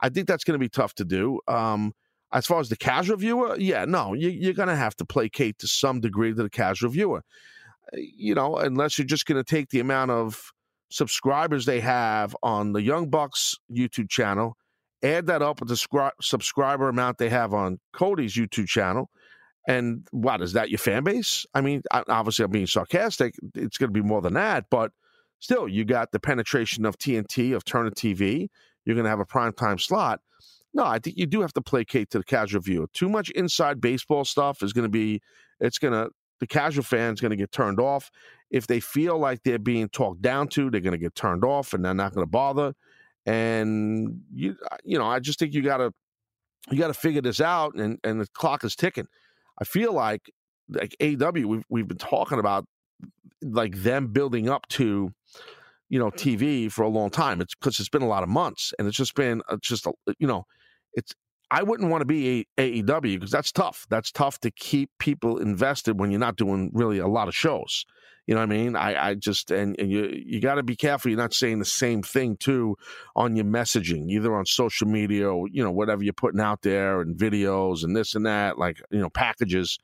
[0.00, 1.40] I think that's going to be tough to do.
[1.48, 1.92] Um,
[2.32, 5.58] as far as the casual viewer, yeah, no, you, are going to have to placate
[5.58, 7.22] to some degree to the casual viewer.
[7.92, 10.52] Uh, you know, unless you're just going to take the amount of
[10.90, 14.56] subscribers they have on the Young Bucks YouTube channel,
[15.02, 19.10] add that up with the scri- subscriber amount they have on Cody's YouTube channel,
[19.68, 21.46] and what is that your fan base?
[21.54, 23.34] I mean, obviously I'm being sarcastic.
[23.54, 24.90] It's going to be more than that, but
[25.42, 28.48] still, you got the penetration of TNT of Turner TV.
[28.84, 30.20] You're going to have a prime time slot.
[30.72, 32.86] No, I think you do have to placate to the casual viewer.
[32.94, 35.20] Too much inside baseball stuff is going to be.
[35.60, 38.10] It's going to the casual fan's going to get turned off.
[38.50, 41.74] If they feel like they're being talked down to, they're going to get turned off,
[41.74, 42.72] and they're not going to bother.
[43.26, 45.92] And you, you know, I just think you got to
[46.70, 49.06] you got to figure this out, and and the clock is ticking.
[49.60, 50.30] I feel like
[50.68, 52.64] like AW we've we've been talking about
[53.42, 55.12] like them building up to
[55.92, 57.42] you know TV for a long time.
[57.42, 59.92] It's because it's been a lot of months, and it's just been uh, just a,
[60.18, 60.46] you know
[60.94, 61.14] it's
[61.50, 63.86] I wouldn't want to be a AEW because that's tough.
[63.90, 67.84] That's tough to keep people invested when you're not doing really a lot of shows.
[68.26, 68.74] You know what I mean?
[68.74, 71.10] I, I just and, and you you got to be careful.
[71.10, 72.76] You're not saying the same thing too
[73.14, 77.02] on your messaging, either on social media or you know whatever you're putting out there
[77.02, 79.78] and videos and this and that, like you know packages.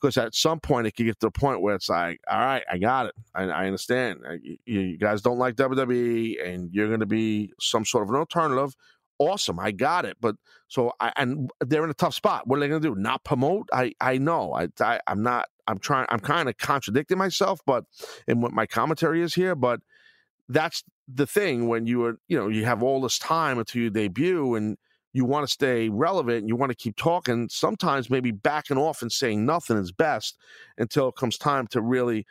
[0.00, 2.62] Because at some point it could get to the point where it's like, all right,
[2.70, 3.14] I got it.
[3.34, 4.20] I, I understand.
[4.28, 8.16] I, you, guys don't like WWE, and you're going to be some sort of an
[8.16, 8.76] alternative
[9.18, 9.58] awesome.
[9.58, 10.16] I got it.
[10.20, 10.36] But
[10.68, 12.46] so I and they're in a tough spot.
[12.46, 13.00] What are they going to do?
[13.00, 13.68] Not promote?
[13.72, 14.54] I I know.
[14.54, 15.48] I, I I'm not.
[15.66, 16.06] I'm trying.
[16.08, 17.84] I'm kind of contradicting myself, but
[18.26, 19.54] in what my commentary is here.
[19.54, 19.80] But
[20.48, 20.82] that's
[21.12, 24.54] the thing when you are you know you have all this time until you debut
[24.54, 24.78] and
[25.12, 29.12] you want to stay relevant you want to keep talking sometimes maybe backing off and
[29.12, 30.38] saying nothing is best
[30.76, 32.24] until it comes time to really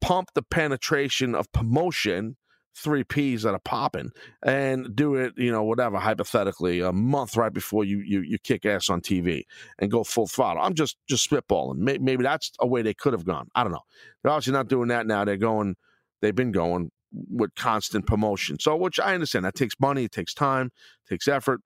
[0.00, 2.36] pump the penetration of promotion
[2.76, 4.10] three P's that are popping
[4.42, 8.64] and do it, you know, whatever, hypothetically, a month right before you you, you kick
[8.64, 9.42] ass on TV
[9.78, 10.62] and go full throttle.
[10.62, 11.78] I'm just just spitballing.
[12.00, 13.48] Maybe that's a way they could have gone.
[13.54, 13.82] I don't know.
[14.22, 15.24] They're obviously not doing that now.
[15.24, 15.76] They're going,
[16.22, 18.58] they've been going with constant promotion.
[18.60, 20.66] So, which I understand, that takes money, it takes time,
[21.06, 21.60] it takes effort.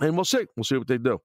[0.00, 0.46] And we'll see.
[0.56, 1.20] We'll see what they do.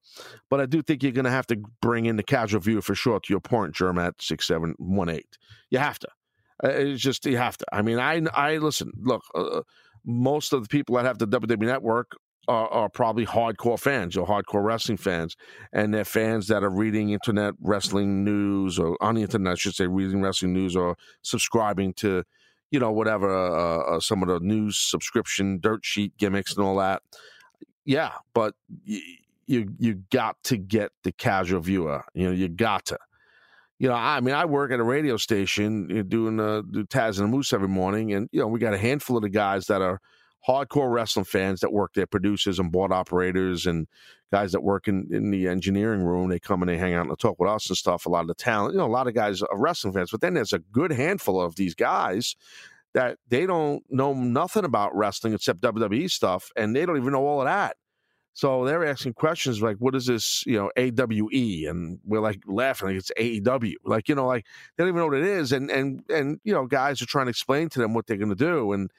[0.50, 2.96] But I do think you're going to have to bring in the casual viewer for
[2.96, 5.22] sure, to your point, Germ, at 6718.
[5.70, 6.08] You have to.
[6.64, 7.66] Uh, it's just you have to.
[7.72, 8.92] I mean, I I listen.
[9.02, 9.62] Look, uh,
[10.06, 12.12] most of the people that have the WWE Network
[12.48, 15.36] are, are, probably hardcore fans or hardcore wrestling fans,
[15.72, 19.76] and they're fans that are reading internet wrestling news or on the internet, I should
[19.76, 22.24] say, reading wrestling news or subscribing to,
[22.70, 26.78] you know, whatever uh, uh, some of the news subscription dirt sheet gimmicks and all
[26.78, 27.02] that.
[27.86, 29.02] Yeah, but you
[29.46, 32.04] you, you got to get the casual viewer.
[32.14, 32.98] You know, you got to
[33.80, 36.86] you know, I mean, I work at a radio station you know, doing uh, do
[36.86, 39.30] Taz and the Moose every morning, and you know, we got a handful of the
[39.30, 40.00] guys that are
[40.48, 43.88] hardcore wrestling fans that work there, producers and board operators, and
[44.32, 46.30] guys that work in, in the engineering room.
[46.30, 48.06] They come and they hang out and talk with us and stuff.
[48.06, 50.22] A lot of the talent, you know, a lot of guys are wrestling fans, but
[50.22, 52.36] then there's a good handful of these guys
[52.94, 57.26] that they don't know nothing about wrestling except WWE stuff, and they don't even know
[57.26, 57.76] all of that.
[58.36, 60.44] So they're asking questions like, "What is this?
[60.48, 63.76] You know, AWE?" And we're like laughing like it's AEW.
[63.86, 65.52] Like you know, like they don't even know what it is.
[65.52, 68.30] And and and you know, guys are trying to explain to them what they're going
[68.30, 68.74] to do.
[68.74, 68.90] And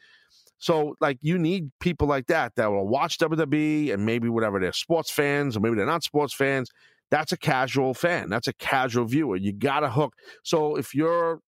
[0.59, 4.73] so like you need people like that that will watch WWE and maybe whatever they're
[4.73, 6.71] sports fans or maybe they're not sports fans.
[7.11, 8.31] That's a casual fan.
[8.31, 9.37] That's a casual viewer.
[9.37, 10.15] You got to hook.
[10.43, 11.41] So if you're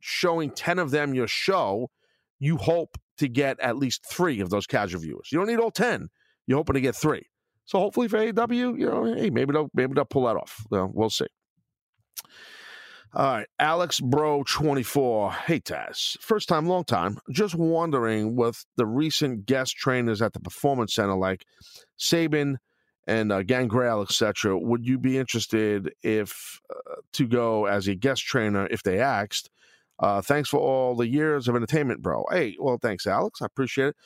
[0.00, 1.90] showing ten of them your show,
[2.38, 5.28] you hope to get at least three of those casual viewers.
[5.30, 6.08] You don't need all ten
[6.50, 7.26] you're hoping to get three.
[7.64, 10.66] So hopefully for AEW, you know, hey, maybe they'll maybe they'll pull that off.
[10.68, 11.28] Well, we'll see.
[13.14, 15.32] All right, Alex Bro 24.
[15.32, 17.18] Hey Taz, first time, long time.
[17.30, 21.44] Just wondering with the recent guest trainers at the Performance Center like
[21.96, 22.58] Sabin
[23.06, 24.58] and uh, Gangrel, etc.
[24.58, 29.50] Would you be interested if uh, to go as a guest trainer if they asked?
[30.00, 32.24] Uh, thanks for all the years of entertainment, bro.
[32.30, 33.42] Hey, well, thanks, Alex.
[33.42, 33.96] I appreciate it.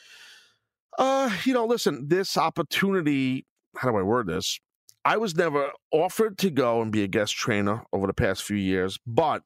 [0.99, 3.45] Uh, you know, listen, this opportunity,
[3.77, 4.59] how do I word this?
[5.05, 8.57] I was never offered to go and be a guest trainer over the past few
[8.57, 9.43] years, but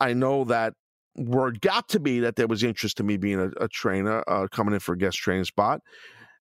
[0.00, 0.74] I know that
[1.16, 4.46] word got to be that there was interest in me being a, a trainer, uh,
[4.50, 5.80] coming in for a guest training spot.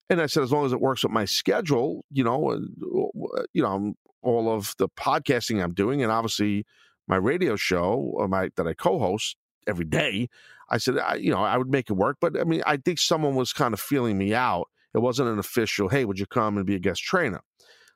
[0.09, 3.63] And I said, as long as it works with my schedule, you know, uh, you
[3.63, 6.65] know, all of the podcasting I'm doing, and obviously
[7.07, 9.37] my radio show, uh, my that I co-host
[9.67, 10.29] every day,
[10.69, 12.17] I said, I, you know, I would make it work.
[12.21, 15.39] But I mean, I think someone was kind of feeling me out It wasn't an
[15.39, 17.41] official, hey, would you come and be a guest trainer?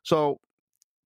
[0.04, 0.38] So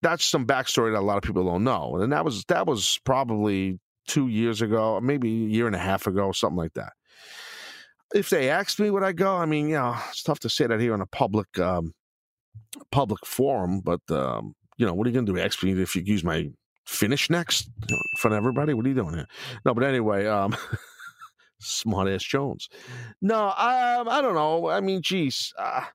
[0.02, 1.98] that's some backstory that a lot of people don't know.
[1.98, 6.08] And that was that was probably two years ago, maybe a year and a half
[6.08, 6.94] ago, something like that.
[8.14, 10.68] If they asked me would I go, I mean, you know, it's tough to say
[10.68, 11.94] that here in a public um,
[12.92, 15.40] public forum, but um, you know, what are you going to do?
[15.40, 16.50] Ask me if you use my
[16.86, 18.74] finish next in front of everybody?
[18.74, 19.28] What are you doing here?
[19.66, 20.56] No, but anyway, um,
[21.60, 22.70] smart ass Jones.
[23.22, 24.70] No, um, I don't know.
[24.70, 25.86] I mean, geez, uh,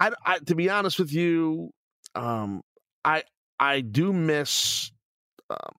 [0.00, 1.70] I, I, to be honest with you,
[2.14, 2.62] um,
[3.04, 3.22] I
[3.58, 4.90] I do miss.
[5.50, 5.76] Um,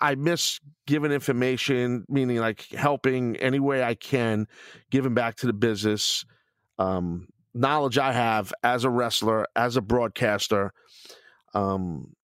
[0.00, 4.46] I miss giving information, meaning like helping any way I can,
[4.90, 6.24] giving back to the business.
[6.78, 10.72] Um, knowledge I have as a wrestler, as a broadcaster.
[11.52, 12.14] Um,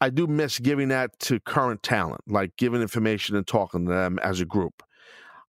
[0.00, 4.18] I do miss giving that to current talent, like giving information and talking to them
[4.18, 4.82] as a group.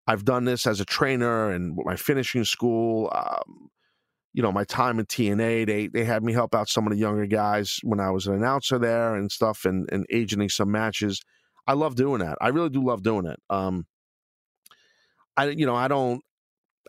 [0.08, 3.12] I've done this as a trainer and my finishing school.
[3.14, 3.70] Um,
[4.34, 7.00] you know, my time in TNA, they they had me help out some of the
[7.00, 11.22] younger guys when I was an announcer there and stuff, and and agenting some matches.
[11.66, 12.38] I love doing that.
[12.40, 13.40] I really do love doing it.
[13.50, 13.86] Um,
[15.36, 16.22] I you know I don't.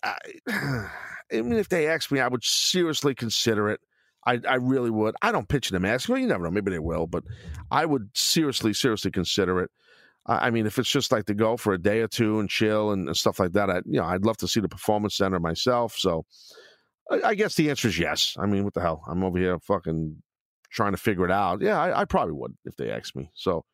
[0.04, 0.18] I,
[1.32, 3.80] I mean, if they ask me, I would seriously consider it.
[4.28, 5.14] I, I really would.
[5.22, 6.08] I don't pitch them ask.
[6.08, 6.50] Well, you never know.
[6.50, 7.24] Maybe they will, but
[7.70, 9.70] I would seriously, seriously consider it.
[10.26, 12.90] I mean, if it's just like to go for a day or two and chill
[12.90, 15.40] and, and stuff like that, I, you know, I'd love to see the performance center
[15.40, 15.96] myself.
[15.96, 16.26] So,
[17.10, 18.36] I, I, guess the answer is yes.
[18.38, 19.02] I mean, what the hell?
[19.08, 20.22] I'm over here fucking
[20.70, 21.62] trying to figure it out.
[21.62, 23.30] Yeah, I, I probably would if they asked me.
[23.34, 23.64] So,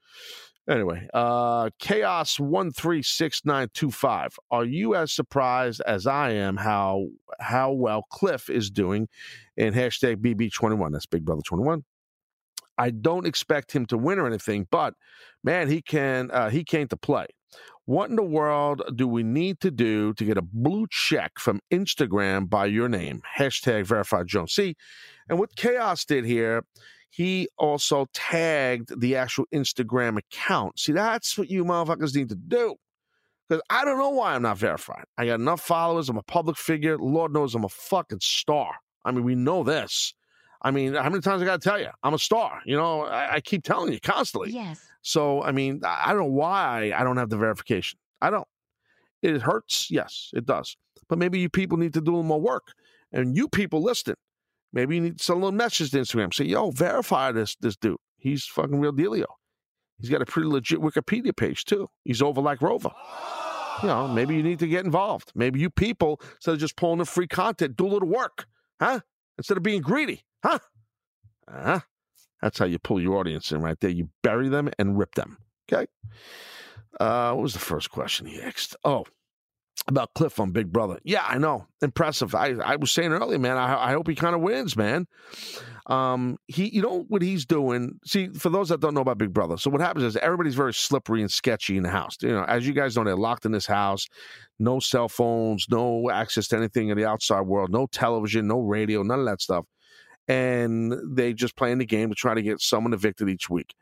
[0.69, 4.37] anyway, uh, chaos one three six nine two five.
[4.51, 7.07] Are you as surprised as I am how
[7.41, 9.09] how well Cliff is doing
[9.57, 10.93] in hashtag BB21?
[10.93, 11.85] That's Big Brother 21.
[12.77, 14.95] I don't expect him to win or anything, but
[15.43, 16.31] man, he can.
[16.31, 17.27] Uh, he came to play.
[17.87, 21.61] What in the world do we need to do to get a blue check from
[21.71, 23.21] Instagram by your name?
[23.37, 24.55] Hashtag verified Jones.
[24.55, 24.75] See,
[25.29, 26.65] and what Chaos did here,
[27.15, 30.81] he also tagged the actual Instagram account.
[30.81, 32.75] See, that's what you motherfuckers need to do.
[33.49, 35.05] Because I don't know why I'm not verified.
[35.17, 36.09] I got enough followers.
[36.09, 36.99] I'm a public figure.
[36.99, 38.75] Lord knows I'm a fucking star.
[39.05, 40.13] I mean, we know this.
[40.63, 41.91] I mean, how many times I got to tell you?
[42.03, 42.63] I'm a star.
[42.67, 44.51] You know, I, I, keep telling you constantly.
[44.51, 44.81] Yes.
[45.03, 47.97] So, I mean, I don't know why I don't have the verification.
[48.23, 48.49] I don't.
[49.23, 49.89] It hurts.
[49.89, 50.77] Yes, it does.
[51.09, 52.73] But maybe you people need to do a little more work.
[53.13, 54.17] And you people listening,
[54.75, 56.35] maybe you need to send a little message to Instagram.
[56.35, 57.97] Say, yo, verify this this dude.
[58.19, 59.25] He's fucking real dealio.
[59.99, 61.89] He's got a pretty legit Wikipedia page, too.
[62.05, 62.91] He's over like Rover.
[63.83, 65.33] You know, maybe you need to get involved.
[65.35, 68.47] Maybe you people, instead of just pulling the free content, do a little work,
[68.81, 69.01] huh?
[69.39, 70.25] Instead of being greedy.
[70.45, 70.59] Huh?
[71.49, 71.81] Huh?
[72.43, 73.91] That's how you pull your audience in right there.
[73.91, 75.39] You bury them and rip them.
[75.71, 75.87] Okay.
[77.01, 78.77] Uh, what was the first question he asked?
[78.85, 79.05] Oh,
[79.87, 80.99] about Cliff on Big Brother.
[81.05, 81.67] Yeah, I know.
[81.83, 82.35] Impressive.
[82.35, 85.07] I, I was saying earlier, man, I, I hope he kind of wins, man.
[85.87, 87.99] Um, he, you know what he's doing.
[88.07, 90.73] See, for those that don't know about Big Brother, so what happens is everybody's very
[90.73, 92.17] slippery and sketchy in the house.
[92.23, 94.09] You know, as you guys know, they're locked in this house,
[94.59, 99.03] no cell phones, no access to anything in the outside world, no television, no radio,
[99.03, 99.67] none of that stuff
[100.27, 103.75] and they just playing the game to try to get someone evicted each week.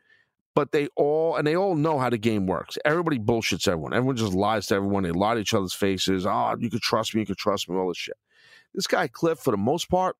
[0.55, 2.77] But they all and they all know how the game works.
[2.85, 3.93] Everybody bullshits everyone.
[3.93, 5.03] Everyone just lies to everyone.
[5.03, 6.25] They lie to each other's faces.
[6.25, 7.21] Oh, you could trust me.
[7.21, 7.75] You could trust me.
[7.75, 8.17] All this shit.
[8.73, 10.15] This guy Cliff, for the most part,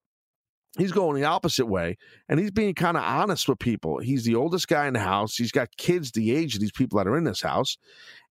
[0.76, 1.96] he's going the opposite way,
[2.28, 3.98] and he's being kind of honest with people.
[3.98, 5.36] He's the oldest guy in the house.
[5.36, 7.76] He's got kids the age of these people that are in this house,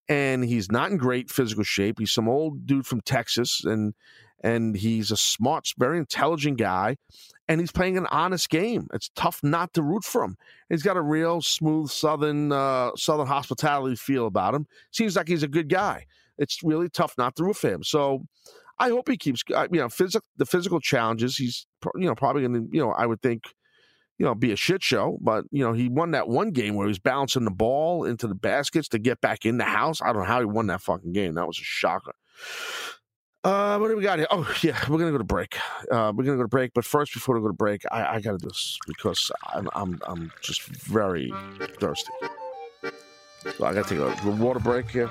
[0.09, 1.99] and he's not in great physical shape.
[1.99, 3.93] He's some old dude from Texas, and
[4.43, 6.97] and he's a smart, very intelligent guy
[7.47, 8.87] and he's playing an honest game.
[8.93, 10.37] It's tough not to root for him.
[10.69, 14.67] He's got a real smooth southern uh, southern hospitality feel about him.
[14.91, 16.05] Seems like he's a good guy.
[16.37, 17.83] It's really tough not to root for him.
[17.83, 18.25] So
[18.79, 21.37] I hope he keeps uh, you know physical the physical challenges.
[21.37, 23.43] He's you know probably going to you know I would think
[24.17, 26.87] you know be a shit show, but you know he won that one game where
[26.87, 30.01] he was bouncing the ball into the baskets to get back in the house.
[30.01, 31.33] I don't know how he won that fucking game.
[31.35, 32.13] That was a shocker.
[33.43, 34.27] Uh, what do we got here?
[34.31, 35.57] Oh, yeah, we're gonna go to break.
[35.91, 38.21] Uh, we're gonna go to break, but first, before we go to break, I, I
[38.21, 41.33] gotta do this because I'm, I'm, I'm just very
[41.79, 42.11] thirsty.
[43.57, 45.09] So I gotta take a, a water break here.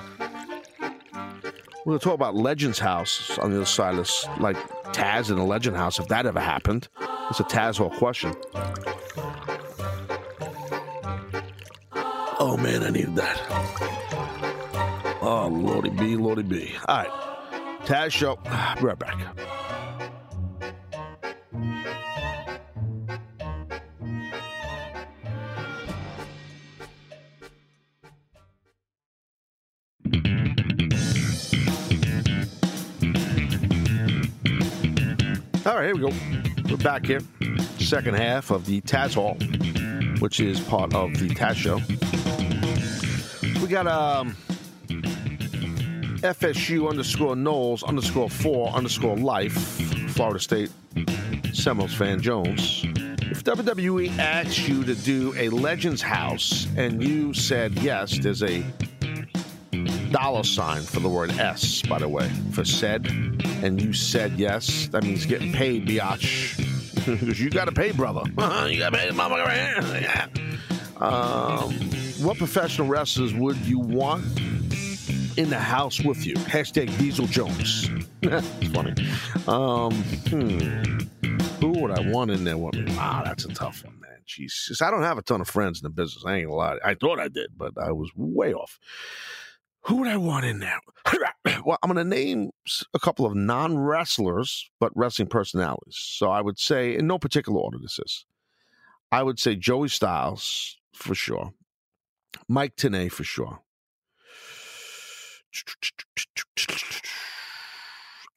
[1.84, 4.08] We're gonna talk about Legends House on the other side of
[4.40, 4.56] like
[4.94, 6.88] Taz in the Legend House, if that ever happened.
[7.28, 8.34] It's a Taz Hall question.
[12.38, 13.40] Oh man, I needed that.
[15.20, 16.72] Oh, Lordy B, Lordy B.
[16.88, 17.31] All right.
[17.84, 18.36] Taz Show.
[18.80, 19.18] Be right back.
[35.64, 36.12] All right, here we go.
[36.68, 37.20] We're back here.
[37.78, 39.34] Second half of the Taz Hall,
[40.20, 41.80] which is part of the Taz Show.
[43.60, 44.36] We got um,
[46.22, 49.52] FSU underscore Knowles underscore four underscore life,
[50.12, 50.70] Florida State
[51.52, 52.84] Seminoles fan Jones.
[53.22, 58.62] If WWE asked you to do a Legends House and you said yes, there's a
[60.12, 63.06] dollar sign for the word S, by the way, for said,
[63.62, 66.68] and you said yes, that means getting paid, biatch.
[67.02, 68.22] Because you got to pay, brother.
[68.70, 69.10] you got to pay.
[70.02, 70.28] Yeah.
[70.98, 71.72] Um,
[72.22, 74.24] what professional wrestlers would you want
[75.36, 76.34] in the house with you?
[76.34, 77.88] Hashtag Diesel Jones.
[78.72, 78.94] funny.
[79.48, 79.92] Um,
[80.28, 80.98] hmm.
[81.60, 82.94] Who would I want in there with me?
[82.96, 84.10] Wow, that's a tough one, man.
[84.26, 86.24] Jesus, I don't have a ton of friends in the business.
[86.26, 86.78] I ain't gonna lie.
[86.84, 88.78] I thought I did, but I was way off.
[89.82, 90.78] Who would I want in there?
[91.64, 92.50] well, I'm going to name
[92.94, 95.96] a couple of non wrestlers, but wrestling personalities.
[95.96, 98.24] So I would say, in no particular order, this is.
[99.10, 101.52] I would say Joey Styles for sure,
[102.48, 103.60] Mike Tenay for sure.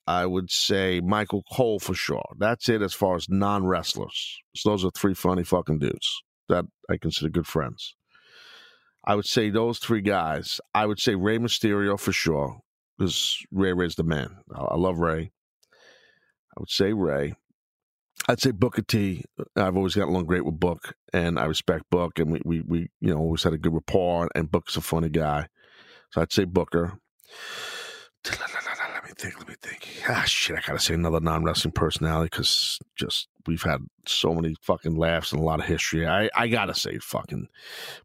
[0.08, 2.26] I would say Michael Cole for sure.
[2.38, 4.38] That's it as far as non wrestlers.
[4.56, 7.96] So those are three funny fucking dudes that I consider good friends.
[9.04, 10.60] I would say those three guys.
[10.74, 12.60] I would say Rey Mysterio for sure,
[12.98, 14.38] because Ray Ray's the man.
[14.54, 15.32] I love Ray.
[15.74, 17.34] I would say Ray.
[18.28, 19.24] I'd say Booker T.
[19.56, 22.80] I've always gotten along great with Book, and I respect Book, and we, we, we
[23.02, 25.48] you know, always had a good rapport, and Book's a funny guy.
[26.12, 26.98] So I'd say Booker.
[28.26, 29.88] Let me think, let me think.
[30.10, 34.56] Ah, shit, I gotta say another non wrestling personality because just we've had so many
[34.62, 36.08] fucking laughs and a lot of history.
[36.08, 37.48] I, I gotta say fucking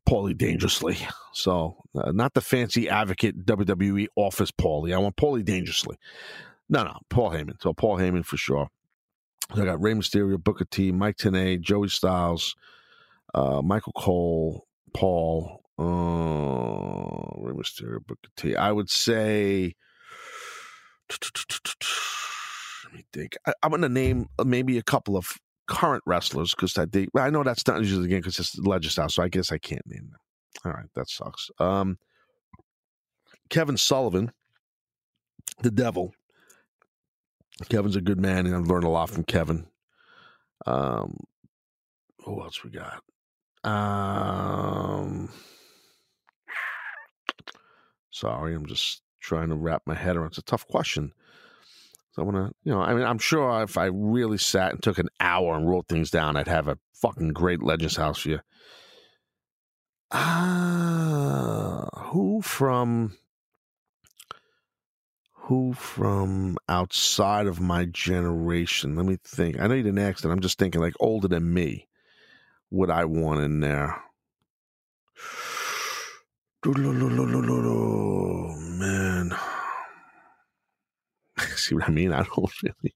[0.09, 0.99] Paulie Dangerously.
[1.33, 4.93] So, uh, not the fancy advocate WWE office Paulie.
[4.93, 5.97] I want Paulie Dangerously.
[6.69, 7.63] No, no, Paul Heyman.
[7.63, 8.69] So, Paul Heyman for sure.
[9.53, 12.57] I got Rey Mysterio, Booker T, Mike Tenay, Joey Styles,
[13.35, 18.55] uh, Michael Cole, Paul, uh, Rey Mysterio, Booker T.
[18.57, 19.75] I would say.
[22.85, 23.37] Let me think.
[23.47, 27.11] I, am going to name uh, maybe a couple of current wrestlers because I think
[27.17, 30.11] I know that's not usually again because it's style, so I guess I can't name
[30.11, 30.21] them.
[30.65, 31.51] All right, that sucks.
[31.59, 31.99] Um,
[33.49, 34.33] Kevin Sullivan,
[35.63, 36.13] the Devil.
[37.69, 39.67] Kevin's a good man, and I've learned a lot from Kevin.
[40.67, 41.17] Um,
[42.25, 43.03] who else we got?
[43.63, 45.31] Um,
[48.11, 50.29] sorry, I'm just trying to wrap my head around.
[50.29, 51.13] It's a tough question.
[52.13, 54.83] So I want to, you know, I mean, I'm sure if I really sat and
[54.83, 58.31] took an hour and wrote things down, I'd have a fucking great Legends house for
[58.31, 58.41] you.
[60.13, 63.17] Ah, uh, who from
[65.33, 68.97] who from outside of my generation?
[68.97, 69.61] Let me think.
[69.61, 70.31] I know you didn't ask that.
[70.31, 71.87] I'm just thinking like older than me.
[72.71, 74.03] Would I want in there?
[78.79, 79.33] Man.
[81.57, 82.13] See what I mean?
[82.13, 82.95] I don't really.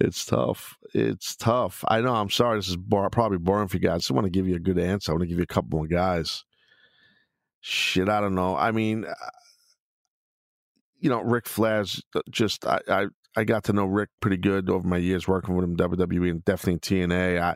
[0.00, 0.76] It's tough.
[0.94, 1.84] It's tough.
[1.86, 2.14] I know.
[2.14, 2.58] I'm sorry.
[2.58, 3.94] This is bar, probably boring for you guys.
[3.94, 5.12] I just want to give you a good answer.
[5.12, 6.44] I want to give you a couple more guys.
[7.60, 8.56] Shit, I don't know.
[8.56, 9.14] I mean, uh,
[10.98, 12.66] you know, Ric Flair's uh, just.
[12.66, 13.06] I, I
[13.36, 16.44] I got to know Rick pretty good over my years working with him WWE and
[16.44, 17.40] definitely TNA.
[17.40, 17.54] I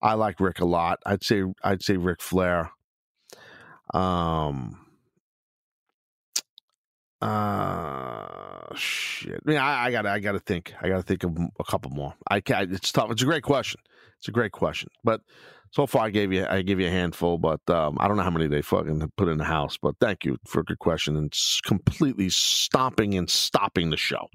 [0.00, 1.00] I like Rick a lot.
[1.04, 2.70] I'd say I'd say Ric Flair.
[3.92, 4.78] Um
[7.22, 9.40] uh, shit.
[9.46, 10.72] I mean, I, I gotta, I gotta think.
[10.80, 12.14] I gotta think of a couple more.
[12.30, 12.72] I can't.
[12.72, 13.10] It's tough.
[13.10, 13.80] It's a great question.
[14.18, 14.88] It's a great question.
[15.04, 15.20] But
[15.70, 17.36] so far, I gave you, I gave you a handful.
[17.36, 19.76] But um, I don't know how many they fucking put in the house.
[19.76, 21.32] But thank you for a good question and
[21.64, 24.28] completely stomping and stopping the show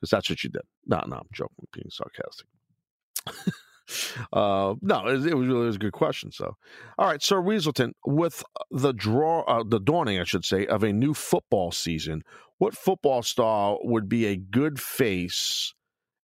[0.00, 0.62] because that's what you did.
[0.86, 2.46] No, no, I'm joking, being sarcastic.
[4.32, 6.32] Uh, no, it, it, was really it was a good question.
[6.32, 6.56] So,
[6.98, 10.92] all right, Sir Weaselton, with the draw, uh, the dawning, I should say, of a
[10.92, 12.22] new football season,
[12.58, 15.74] what football star would be a good face,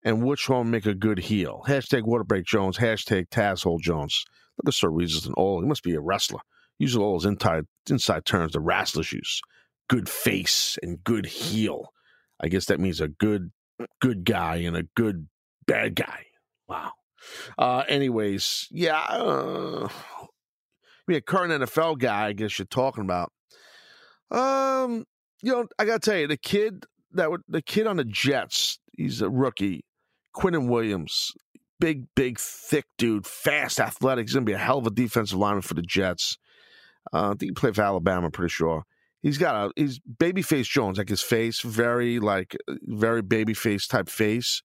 [0.04, 1.64] and which one make a good heel?
[1.66, 2.78] Hashtag Waterbreak Jones.
[2.78, 4.24] Hashtag Tasshole Jones.
[4.56, 5.34] Look at Sir Weaselton.
[5.36, 6.40] Oh, he must be a wrestler.
[6.78, 9.40] Using all those inside inside terms the wrestlers use.
[9.88, 11.92] Good face and good heel.
[12.40, 13.50] I guess that means a good
[14.00, 15.28] good guy and a good
[15.66, 16.26] bad guy.
[16.68, 16.92] Wow.
[17.56, 19.00] Uh, anyways, yeah.
[19.00, 19.88] Uh,
[21.08, 23.32] mean, a current NFL guy, I guess you're talking about.
[24.30, 25.04] Um,
[25.42, 28.78] you know, I gotta tell you, the kid that would the kid on the Jets,
[28.96, 29.84] he's a rookie,
[30.36, 31.32] Quinnen Williams,
[31.80, 34.26] big, big, thick dude, fast, athletic.
[34.26, 36.36] He's gonna be a hell of a defensive lineman for the Jets.
[37.12, 38.84] Uh, I think he played for Alabama, I'm pretty sure.
[39.22, 44.62] He's got a he's babyface Jones, like his face, very like very babyface type face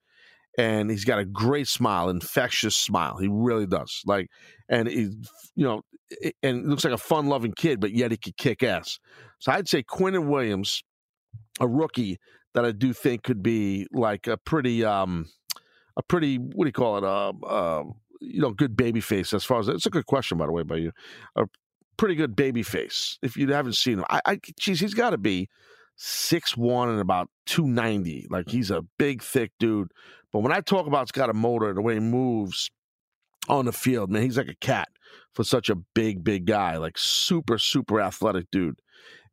[0.57, 3.17] and he's got a great smile, infectious smile.
[3.17, 4.01] He really does.
[4.05, 4.29] Like,
[4.69, 5.09] and he,
[5.55, 5.81] you know,
[6.43, 8.99] and looks like a fun-loving kid, but yet he could kick ass.
[9.39, 10.83] So I'd say Quinnen Williams,
[11.59, 12.19] a rookie
[12.53, 15.27] that I do think could be like a pretty, um,
[15.97, 17.83] a pretty, what do you call it, uh, uh,
[18.21, 19.33] you know, good baby face.
[19.33, 20.91] As far as it's a good question, by the way, by you,
[21.35, 21.45] a
[21.97, 23.17] pretty good baby face.
[23.21, 25.49] If you haven't seen him, I, I geez, he's got to be
[25.95, 28.27] six one and about two ninety.
[28.29, 29.91] Like he's a big, thick dude.
[30.31, 32.71] But when I talk about he has got a motor, the way he moves
[33.49, 34.89] on the field, man, he's like a cat
[35.33, 36.77] for such a big, big guy.
[36.77, 38.79] Like super, super athletic dude.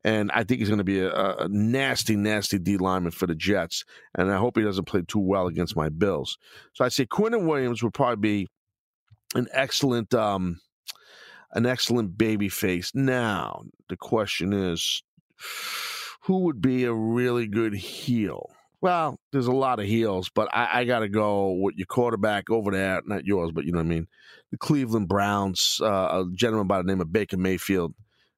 [0.03, 3.35] And I think he's going to be a, a, nasty, nasty D lineman for the
[3.35, 3.85] Jets.
[4.15, 6.39] And I hope he doesn't play too well against my Bills.
[6.73, 8.49] So I say Quinnen Williams would probably be
[9.35, 10.61] an excellent, um,
[11.53, 12.93] an excellent baby face.
[12.95, 15.03] Now the question is,
[16.21, 18.51] who would be a really good heel?
[18.81, 22.49] Well, there's a lot of heels, but I, I got to go with your quarterback
[22.49, 24.07] over there, not yours, but you know what I mean.
[24.51, 25.87] The Cleveland Browns, uh,
[26.25, 27.95] a gentleman by the name of Baker Mayfield,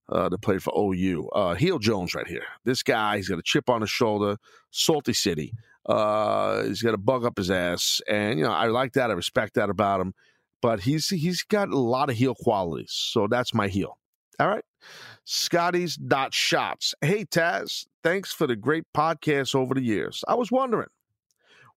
[0.08, 1.28] uh, that played for OU.
[1.28, 2.44] Uh, heel Jones right here.
[2.64, 4.36] This guy, he's got a chip on his shoulder,
[4.70, 5.54] salty city.
[5.86, 9.10] Uh, he's got a bug up his ass, and you know I like that.
[9.10, 10.14] I respect that about him.
[10.60, 13.98] But he's he's got a lot of heel qualities, so that's my heel.
[14.38, 14.64] All right.
[15.24, 16.94] Scotty's dot shots.
[17.00, 20.24] Hey Taz, thanks for the great podcast over the years.
[20.28, 20.88] I was wondering,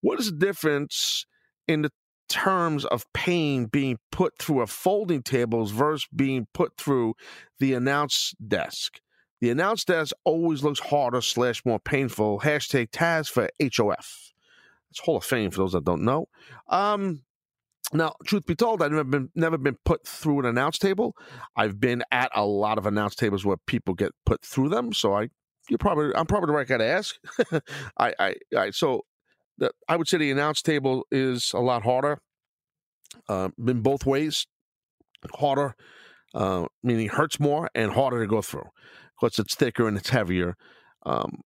[0.02, 1.26] what is the difference
[1.68, 1.92] in the
[2.28, 7.16] terms of pain being put through a folding tables versus being put through
[7.60, 9.00] the announce desk?
[9.42, 12.40] The announce desk always looks harder slash more painful.
[12.40, 14.34] Hashtag Taz for HOF.
[14.90, 16.28] It's Hall of Fame for those that don't know.
[16.68, 17.24] Um,
[17.94, 21.16] now, truth be told, I've never been never been put through an announce table.
[21.56, 24.94] I've been at a lot of announce tables where people get put through them.
[24.94, 25.30] So I,
[25.70, 27.16] you probably, I'm probably the right guy to ask.
[27.98, 29.02] I, I, I, so
[29.58, 32.20] the, I would say the announce table is a lot harder.
[33.30, 34.46] Uh, in both ways,
[35.36, 35.76] harder,
[36.34, 38.70] uh, meaning hurts more and harder to go through
[39.20, 40.56] because it's thicker and it's heavier.
[41.06, 41.42] Um,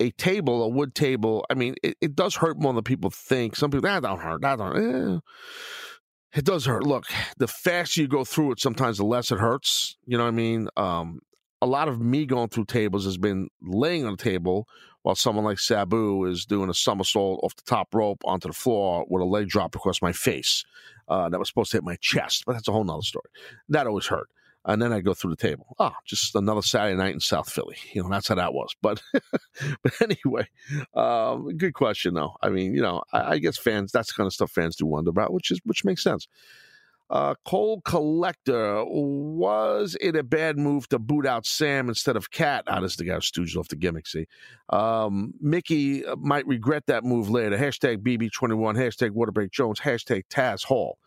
[0.00, 3.56] a table, a wood table, I mean, it, it does hurt more than people think.
[3.56, 4.42] Some people, that don't hurt.
[4.42, 4.76] That don't.
[4.76, 5.18] Eh.
[6.34, 6.84] It does hurt.
[6.84, 7.04] Look,
[7.38, 9.96] the faster you go through it, sometimes the less it hurts.
[10.04, 10.68] You know what I mean?
[10.76, 11.20] Um,
[11.62, 14.66] a lot of me going through tables has been laying on a table
[15.02, 19.06] while someone like Sabu is doing a somersault off the top rope onto the floor
[19.08, 20.64] with a leg drop across my face.
[21.06, 23.28] Uh, that was supposed to hit my chest, but that's a whole nother story.
[23.68, 24.28] That always hurt
[24.66, 25.74] and then I go through the table.
[25.78, 27.76] Oh, just another Saturday night in South Philly.
[27.92, 28.74] You know, that's how that was.
[28.80, 29.02] But,
[29.82, 30.48] but anyway,
[30.94, 32.34] um, good question though.
[32.42, 34.86] I mean, you know, I, I, guess fans that's the kind of stuff fans do
[34.86, 36.28] wonder about, which is which makes sense.
[37.10, 42.64] Uh, Cole Collector, was it a bad move to boot out Sam instead of Cat?
[42.66, 44.26] Ah, this is the guy who stooged off the gimmick, see.
[44.70, 47.58] Um, Michie uh, might regret that move later.
[47.58, 50.98] Hashtag BB21, hashtag Waterbreak Jones, hashtag Taz Hall.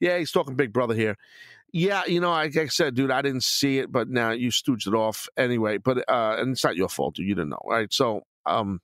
[0.00, 1.16] Yeah, he's talking Big Brother here.
[1.72, 4.86] Yeah, you know, like I said, dude, I didn't see it, but now you stooged
[4.86, 5.78] it off anyway.
[5.78, 7.26] But uh, and it's not your fault, dude.
[7.26, 7.90] You didn't know, right?
[7.92, 8.80] So, um,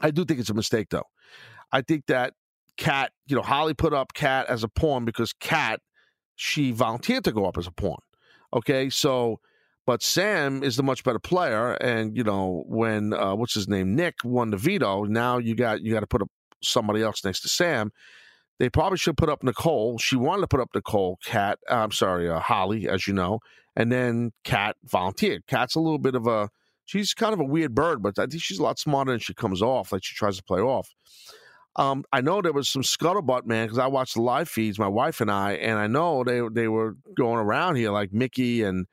[0.00, 1.06] I do think it's a mistake, though.
[1.70, 2.34] I think that
[2.76, 5.80] Cat, you know, Holly put up Cat as a pawn because Cat,
[6.34, 7.98] she volunteered to go up as a pawn.
[8.52, 9.38] Okay, so,
[9.86, 13.94] but Sam is the much better player, and you know, when uh, what's his name,
[13.94, 16.30] Nick won the veto, now you got you got to put up
[16.64, 17.92] somebody else next to Sam.
[18.58, 19.98] They probably should put up Nicole.
[19.98, 21.58] She wanted to put up Nicole, Cat.
[21.70, 23.40] Uh, I'm sorry, uh, Holly, as you know,
[23.76, 25.46] and then Cat volunteered.
[25.46, 26.50] Cat's a little bit of a.
[26.84, 29.34] She's kind of a weird bird, but I think she's a lot smarter than she
[29.34, 29.92] comes off.
[29.92, 30.88] Like she tries to play off.
[31.76, 34.88] Um, I know there was some scuttlebutt, man, because I watched the live feeds, my
[34.88, 38.86] wife and I, and I know they they were going around here like Michie and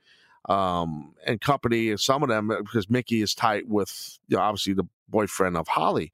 [0.48, 4.84] um and company, some of them because Michie is tight with you know, obviously the
[5.10, 6.14] boyfriend of Holly,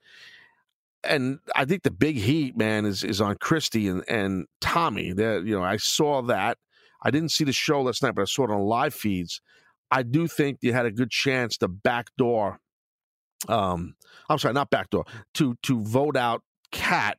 [1.04, 5.14] and I think the big heat, man, is is on Christie and, and Tommy.
[5.14, 6.58] That you know, I saw that.
[7.04, 9.42] I didn't see the show last night, but I saw it on live feeds.
[9.90, 12.60] I do think you had a good chance to backdoor.
[13.50, 13.96] Um,
[14.30, 17.18] I'm sorry, not backdoor to to vote out Cat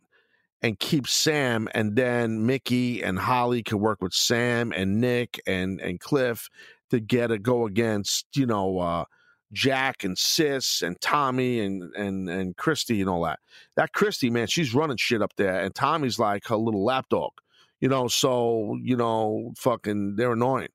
[0.63, 5.81] and keep Sam, and then Michie and Holly could work with Sam and Nick and
[5.81, 6.49] and Cliff
[6.91, 8.79] to get a go against you know.
[8.79, 9.05] uh
[9.53, 13.41] Jack and Sis and Tommy and and and Christie and all that.
[13.77, 17.33] That Christie, man, she's running shit up there, and Tommy's like her little lapdog,
[17.81, 18.09] you know.
[18.09, 20.69] So you know, fucking, they're annoying.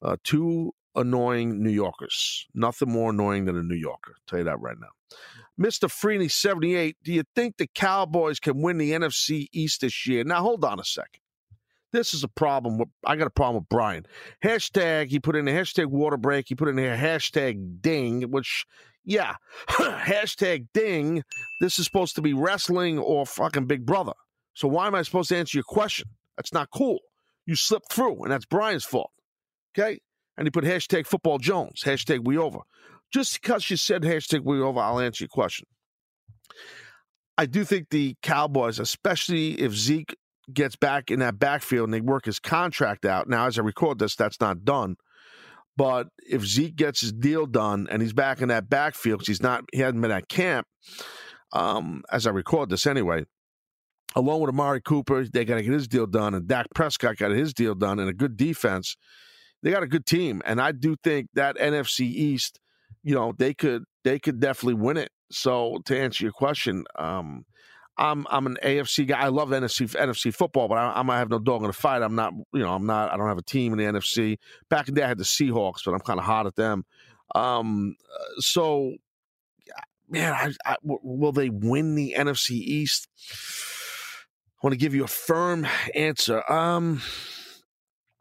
[0.00, 2.46] Uh, two annoying New Yorkers.
[2.54, 4.14] Nothing more annoying than a New Yorker.
[4.16, 4.88] I'll tell you that right now.
[5.60, 5.88] Mr.
[5.88, 10.24] Freeney, 78, do you think the Cowboys can win the NFC East this year?
[10.24, 11.21] Now, hold on a second.
[11.92, 12.80] This is a problem.
[13.04, 14.06] I got a problem with Brian.
[14.42, 16.46] Hashtag, he put in a hashtag water break.
[16.48, 18.64] He put in a hashtag ding, which,
[19.04, 19.34] yeah,
[19.68, 21.22] hashtag ding.
[21.60, 24.14] This is supposed to be wrestling or fucking Big Brother.
[24.54, 26.08] So why am I supposed to answer your question?
[26.36, 26.98] That's not cool.
[27.46, 29.10] You slipped through, and that's Brian's fault.
[29.76, 30.00] Okay?
[30.36, 32.60] And he put hashtag football Jones, hashtag we over.
[33.12, 35.66] Just because you said hashtag we over, I'll answer your question.
[37.36, 40.16] I do think the Cowboys, especially if Zeke
[40.54, 43.28] gets back in that backfield and they work his contract out.
[43.28, 44.96] Now, as I record this, that's not done.
[45.76, 49.42] But if Zeke gets his deal done and he's back in that backfield, because he's
[49.42, 50.66] not, he hasn't been at camp,
[51.52, 53.24] um, as I record this anyway,
[54.14, 57.30] along with Amari Cooper, they got to get his deal done, and Dak Prescott got
[57.30, 58.96] his deal done, and a good defense.
[59.62, 62.58] They got a good team, and I do think that NFC East,
[63.02, 65.10] you know, they could they could definitely win it.
[65.30, 67.44] So to answer your question, um,
[67.98, 69.20] I'm I'm an AFC guy.
[69.20, 72.02] I love NFC NFC football, but I, I have no dog in the fight.
[72.02, 73.12] I'm not, you know, I'm not.
[73.12, 74.38] I don't have a team in the NFC.
[74.70, 76.84] Back in the day, I had the Seahawks, but I'm kind of hot at them.
[77.34, 77.96] Um,
[78.38, 78.94] so,
[80.08, 83.08] man, will they win the NFC East?
[84.62, 86.50] I want to give you a firm answer.
[86.50, 87.02] Um,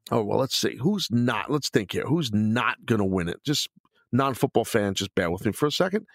[0.09, 0.75] oh well, let's see.
[0.77, 1.49] Who's not?
[1.49, 2.05] Let's think here.
[2.05, 3.43] Who's not going to win it?
[3.43, 3.69] Just
[4.11, 6.05] non-football fans, just bear with me for a second.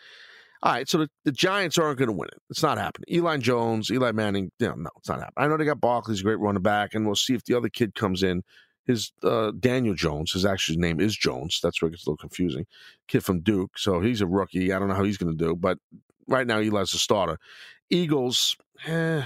[0.66, 2.42] All right, so the, the Giants aren't going to win it.
[2.50, 3.04] It's not happening.
[3.08, 5.34] Eli Jones, Eli Manning, you know, no, it's not happening.
[5.36, 7.68] I know they got Barkley's a great running back, and we'll see if the other
[7.68, 8.42] kid comes in.
[8.84, 11.60] His uh, Daniel Jones, his actual name is Jones.
[11.62, 12.66] That's where it gets a little confusing.
[13.06, 14.72] Kid from Duke, so he's a rookie.
[14.72, 15.78] I don't know how he's going to do, but
[16.26, 17.38] right now Eli's a starter.
[17.88, 18.56] Eagles,
[18.88, 19.22] eh,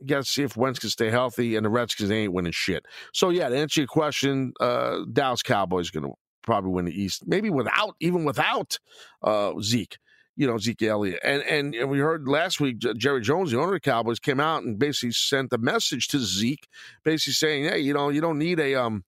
[0.00, 2.84] you got to see if Wentz can stay healthy, and the Redskins ain't winning shit.
[3.12, 7.22] So yeah, to answer your question, uh, Dallas Cowboys going to probably win the East,
[7.24, 8.80] maybe without even without
[9.22, 9.98] uh, Zeke
[10.36, 11.20] you know, Zeke Elliott.
[11.24, 14.38] And, and, and we heard last week Jerry Jones, the owner of the Cowboys, came
[14.38, 16.68] out and basically sent a message to Zeke,
[17.04, 19.04] basically saying, "Hey, you know, you don't need a um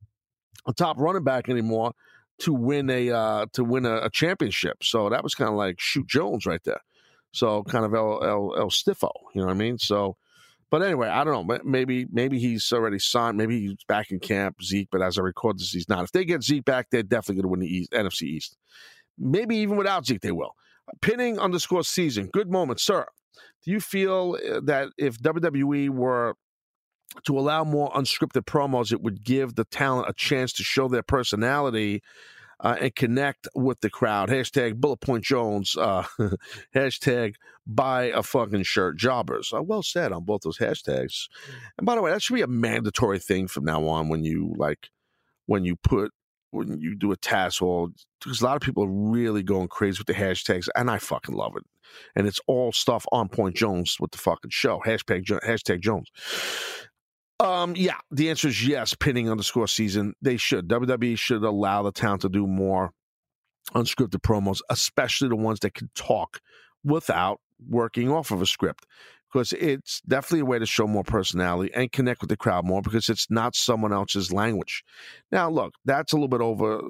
[0.66, 1.92] a top running back anymore
[2.40, 5.78] to win a uh to win a, a championship." So that was kind of like
[5.78, 6.80] shoot Jones right there.
[7.32, 9.78] So kind of El, El El Stiffo, you know what I mean?
[9.78, 10.16] So.
[10.70, 11.58] But anyway, I don't know.
[11.64, 13.38] Maybe maybe he's already signed.
[13.38, 14.90] Maybe he's back in camp, Zeke.
[14.92, 16.04] But as I record this, he's not.
[16.04, 18.58] If they get Zeke back, they're definitely going to win the East, NFC East.
[19.16, 20.54] Maybe even without Zeke, they will.
[21.00, 22.30] Pinning underscore season.
[22.32, 23.06] Good moment, sir.
[23.64, 26.34] Do you feel uh, that if WWE were
[27.24, 31.02] to allow more unscripted promos, it would give the talent a chance to show their
[31.02, 32.02] personality
[32.60, 34.28] uh, and connect with the crowd?
[34.28, 35.76] Hashtag Bullet Point Jones.
[35.76, 36.04] Uh,
[36.74, 37.34] hashtag
[37.66, 38.96] buy a fucking shirt.
[38.96, 39.52] Jobbers.
[39.52, 41.28] Uh, well said on both those hashtags.
[41.76, 44.54] And by the way, that should be a mandatory thing from now on when you
[44.56, 44.90] like
[45.46, 46.12] when you put
[46.50, 50.06] when you do a task because a lot of people are really going crazy with
[50.06, 51.64] the hashtags, and I fucking love it.
[52.14, 54.80] And it's all stuff on Point Jones with the fucking show.
[54.84, 56.10] Hashtag hashtag Jones.
[57.40, 58.94] Um, yeah, the answer is yes.
[58.94, 60.68] Pinning underscore season, they should.
[60.68, 62.92] WWE should allow the town to do more
[63.74, 66.40] unscripted promos, especially the ones that can talk
[66.84, 68.86] without working off of a script
[69.32, 72.82] because it's definitely a way to show more personality and connect with the crowd more
[72.82, 74.82] because it's not someone else's language.
[75.30, 76.80] Now, look, that's a little bit over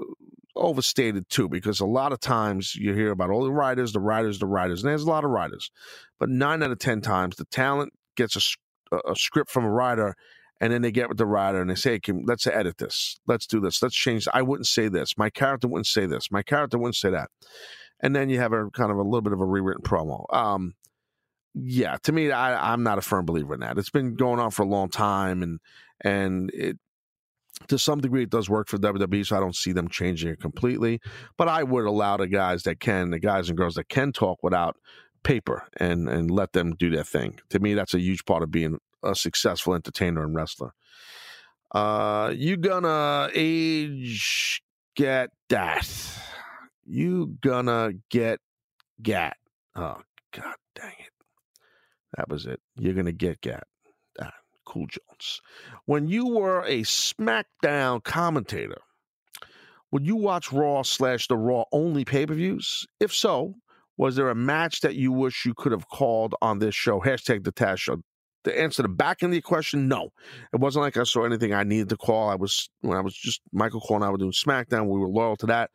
[0.56, 4.38] overstated too because a lot of times you hear about all the writers, the writers,
[4.38, 5.70] the writers, and there's a lot of writers,
[6.18, 10.14] but nine out of ten times the talent gets a, a script from a writer.
[10.60, 13.20] And then they get with the writer and they say, Can, let's edit this.
[13.28, 13.80] Let's do this.
[13.80, 14.26] Let's change.
[14.34, 15.16] I wouldn't say this.
[15.16, 16.32] My character wouldn't say this.
[16.32, 17.30] My character wouldn't say that.
[18.00, 20.24] And then you have a kind of a little bit of a rewritten promo.
[20.34, 20.74] Um,
[21.54, 23.78] yeah, to me, I, I'm not a firm believer in that.
[23.78, 25.60] It's been going on for a long time, and
[26.02, 26.78] and it
[27.66, 30.40] to some degree it does work for WWE, so I don't see them changing it
[30.40, 31.00] completely.
[31.36, 34.38] But I would allow the guys that can, the guys and girls that can talk
[34.42, 34.76] without
[35.24, 37.40] paper, and and let them do their thing.
[37.50, 40.72] To me, that's a huge part of being a successful entertainer and wrestler.
[41.72, 44.62] Uh, you gonna age
[44.96, 45.88] get that?
[46.84, 48.40] You gonna get
[49.02, 49.36] gat?
[49.76, 50.00] Oh
[50.32, 51.17] God dang it!
[52.16, 52.60] That was it.
[52.76, 53.66] You're going to get Gat.
[54.20, 54.32] Ah,
[54.64, 55.40] cool Jones.
[55.86, 58.80] When you were a SmackDown commentator,
[59.90, 62.86] would you watch Raw slash the Raw only pay per views?
[63.00, 63.54] If so,
[63.96, 67.00] was there a match that you wish you could have called on this show?
[67.00, 68.02] Hashtag the Taz Show.
[68.44, 70.10] To answer the back end of the question, no.
[70.52, 72.30] It wasn't like I saw anything I needed to call.
[72.30, 74.86] I was when I was just Michael Cole and I were doing SmackDown.
[74.86, 75.70] We were loyal to that,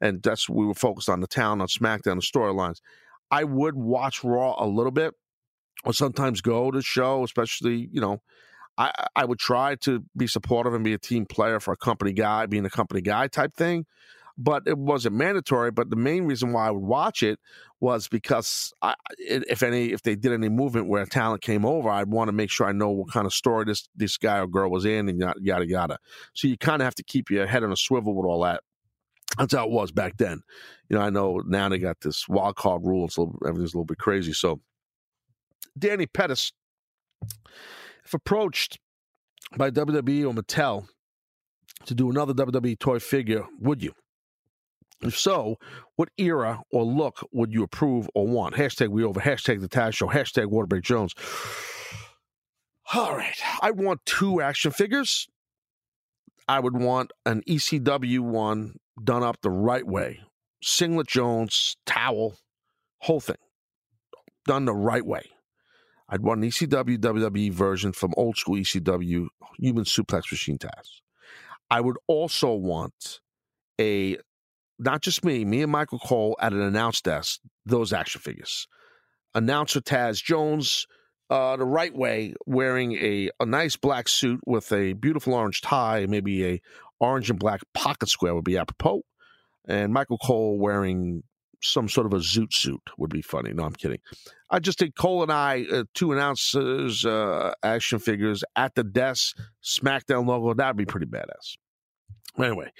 [0.00, 2.80] and that's we were focused on the town, on SmackDown, the storylines.
[3.30, 5.14] I would watch Raw a little bit,
[5.84, 8.20] or sometimes go to show, especially, you know,
[8.76, 12.12] I, I would try to be supportive and be a team player for a company
[12.12, 13.86] guy, being a company guy type thing.
[14.40, 15.72] But it wasn't mandatory.
[15.72, 17.40] But the main reason why I would watch it
[17.80, 22.08] was because I, if any, if they did any movement where talent came over, I'd
[22.08, 24.70] want to make sure I know what kind of story this this guy or girl
[24.70, 25.66] was in, and yada yada.
[25.66, 25.98] yada.
[26.34, 28.60] So you kind of have to keep your head on a swivel with all that.
[29.36, 30.40] That's how it was back then.
[30.88, 33.86] You know, I know now they got this wild card rule, so everything's a little
[33.86, 34.32] bit crazy.
[34.32, 34.60] So
[35.78, 36.52] Danny Pettis.
[38.04, 38.78] if approached
[39.56, 40.88] by WWE or Mattel
[41.86, 43.92] to do another WWE toy figure, would you?
[45.00, 45.56] If so,
[45.96, 48.56] what era or look would you approve or want?
[48.56, 51.14] Hashtag we over, hashtag the Taz Show, hashtag Waterbreak Jones.
[52.94, 53.36] All right.
[53.60, 55.28] I want two action figures.
[56.48, 60.20] I would want an ECW one done up the right way.
[60.62, 62.36] Singlet Jones, towel,
[62.98, 63.36] whole thing.
[64.46, 65.30] Done the right way.
[66.08, 69.26] I'd want an ECW WWE version from old school ECW
[69.58, 71.00] Human Suplex Machine Taz.
[71.70, 73.20] I would also want
[73.80, 74.16] a
[74.78, 78.68] not just me, me and Michael Cole at an announce desk, those action figures.
[79.34, 80.86] Announcer Taz Jones,
[81.30, 86.06] uh, the right way, wearing a, a nice black suit with a beautiful orange tie,
[86.06, 86.60] maybe a
[87.00, 89.02] orange and black pocket square would be apropos.
[89.66, 91.22] And Michael Cole wearing
[91.60, 93.52] some sort of a zoot suit would be funny.
[93.52, 93.98] No, I'm kidding.
[94.50, 99.36] I just think Cole and I, uh, two announcers, uh, action figures at the desk,
[99.62, 101.56] SmackDown logo, that'd be pretty badass.
[102.38, 102.70] Anyway,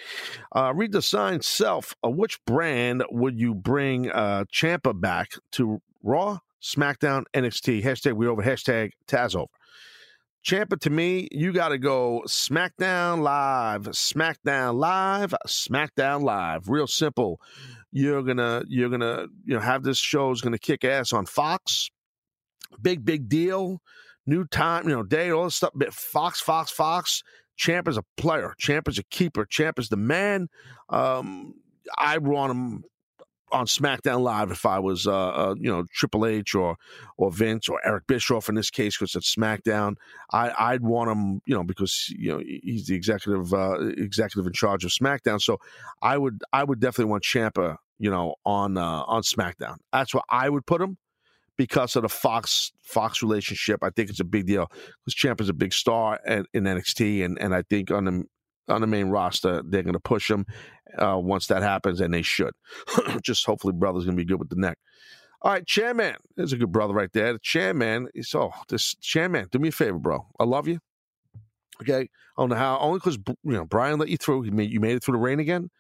[0.55, 1.95] uh, read the sign self.
[2.05, 7.83] Uh, which brand would you bring uh, Ciampa back to Raw, SmackDown, NXT?
[7.83, 9.51] Hashtag we over, hashtag Taz over.
[10.45, 16.69] Ciampa to me, you got to go SmackDown Live, SmackDown Live, SmackDown Live.
[16.69, 17.41] Real simple.
[17.93, 21.91] You're gonna you're gonna you know have this show is gonna kick ass on Fox.
[22.83, 23.81] Big big deal.
[24.27, 25.73] New time, you know, day, all this stuff.
[25.91, 27.23] Fox, Fox, Fox.
[27.57, 28.55] Champ is a player.
[28.59, 29.47] Champ is a keeper.
[29.47, 30.49] Champ is the man.
[30.91, 31.55] Um,
[31.97, 32.85] I want him
[33.53, 36.77] on SmackDown Live if I was, uh, uh, you know, Triple H or
[37.17, 39.97] or Vince or Eric Bischoff in this case because it's SmackDown.
[40.33, 44.53] I, I'd want him, you know, because you know he's the executive uh, executive in
[44.53, 45.41] charge of SmackDown.
[45.41, 45.59] So
[46.03, 49.77] I would I would definitely want Ciampa, you know, on uh, on SmackDown.
[49.93, 50.99] That's where I would put him
[51.57, 53.83] because of the Fox Fox relationship.
[53.83, 54.71] I think it's a big deal
[55.05, 58.25] because Champ is a big star in, in NXT, and and I think on the
[58.69, 60.47] on the main roster they're going to push him
[60.97, 62.53] uh, once that happens, and they should.
[63.23, 64.79] Just hopefully, brother's going to be good with the neck.
[65.43, 67.35] All right, Chairman, there's a good brother right there.
[67.35, 70.27] The Chairman, so this Chairman, do me a favor, bro.
[70.41, 70.81] I love you.
[71.81, 72.79] Okay, I don't know how.
[72.79, 74.43] Only because you know Brian let you through.
[74.43, 75.71] He made you made it through the rain again,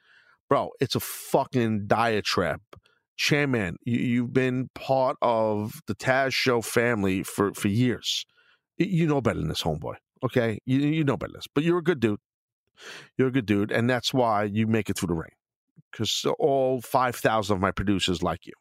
[0.48, 0.70] bro.
[0.80, 2.60] It's a fucking diatribe
[3.18, 3.76] chairman.
[3.84, 8.24] You, have been part of the Taz Show family for for years.
[8.78, 9.96] You know better than this, homeboy.
[10.22, 12.20] Okay, you you know better than this, but you're a good dude.
[13.16, 15.30] You're a good dude, and that's why you make it through the rain.
[15.90, 18.52] Because all five thousand of my producers like you.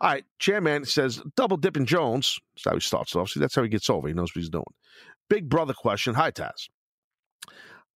[0.00, 2.38] All right, chairman says double dipping Jones.
[2.54, 3.30] That's how he starts off.
[3.30, 4.08] See, that's how he gets over.
[4.08, 4.64] He knows what he's doing.
[5.28, 6.14] Big brother question.
[6.14, 6.68] Hi, Taz.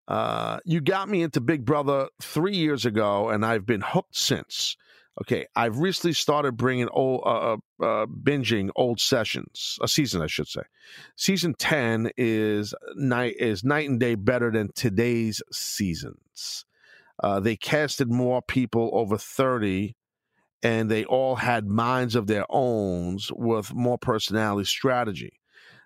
[0.09, 4.77] Uh, you got me into Big Brother three years ago, and I've been hooked since.
[5.21, 10.29] Okay, I've recently started bringing old, uh, uh, uh, binging old sessions, a season, I
[10.29, 10.63] should say.
[11.17, 16.65] Season ten is night is night and day better than today's seasons.
[17.23, 19.97] Uh, they casted more people over thirty,
[20.63, 25.33] and they all had minds of their own with more personality, strategy.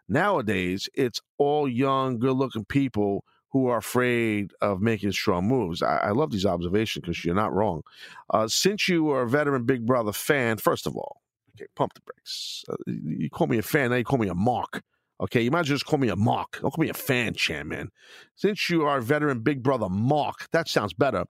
[0.08, 3.24] Nowadays, it's all young, good-looking people
[3.54, 5.80] who are afraid of making strong moves.
[5.80, 7.82] I, I love these observations because you're not wrong.
[8.28, 11.22] Uh, since you are a veteran Big Brother fan, first of all,
[11.54, 12.64] okay, pump the brakes.
[12.68, 14.82] Uh, you call me a fan, now you call me a mark.
[15.20, 16.58] Okay, you might just call me a mark.
[16.60, 17.90] Don't call me a fan, Chan, man.
[18.34, 21.24] Since you are a veteran Big Brother mark, that sounds better.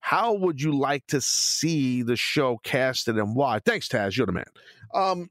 [0.00, 3.58] How would you like to see the show casted and why?
[3.58, 4.16] Thanks, Taz.
[4.16, 4.46] You're the man.
[4.94, 5.28] Um,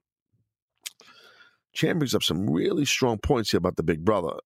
[1.76, 4.38] Chan brings up some really strong points here about the Big Brother,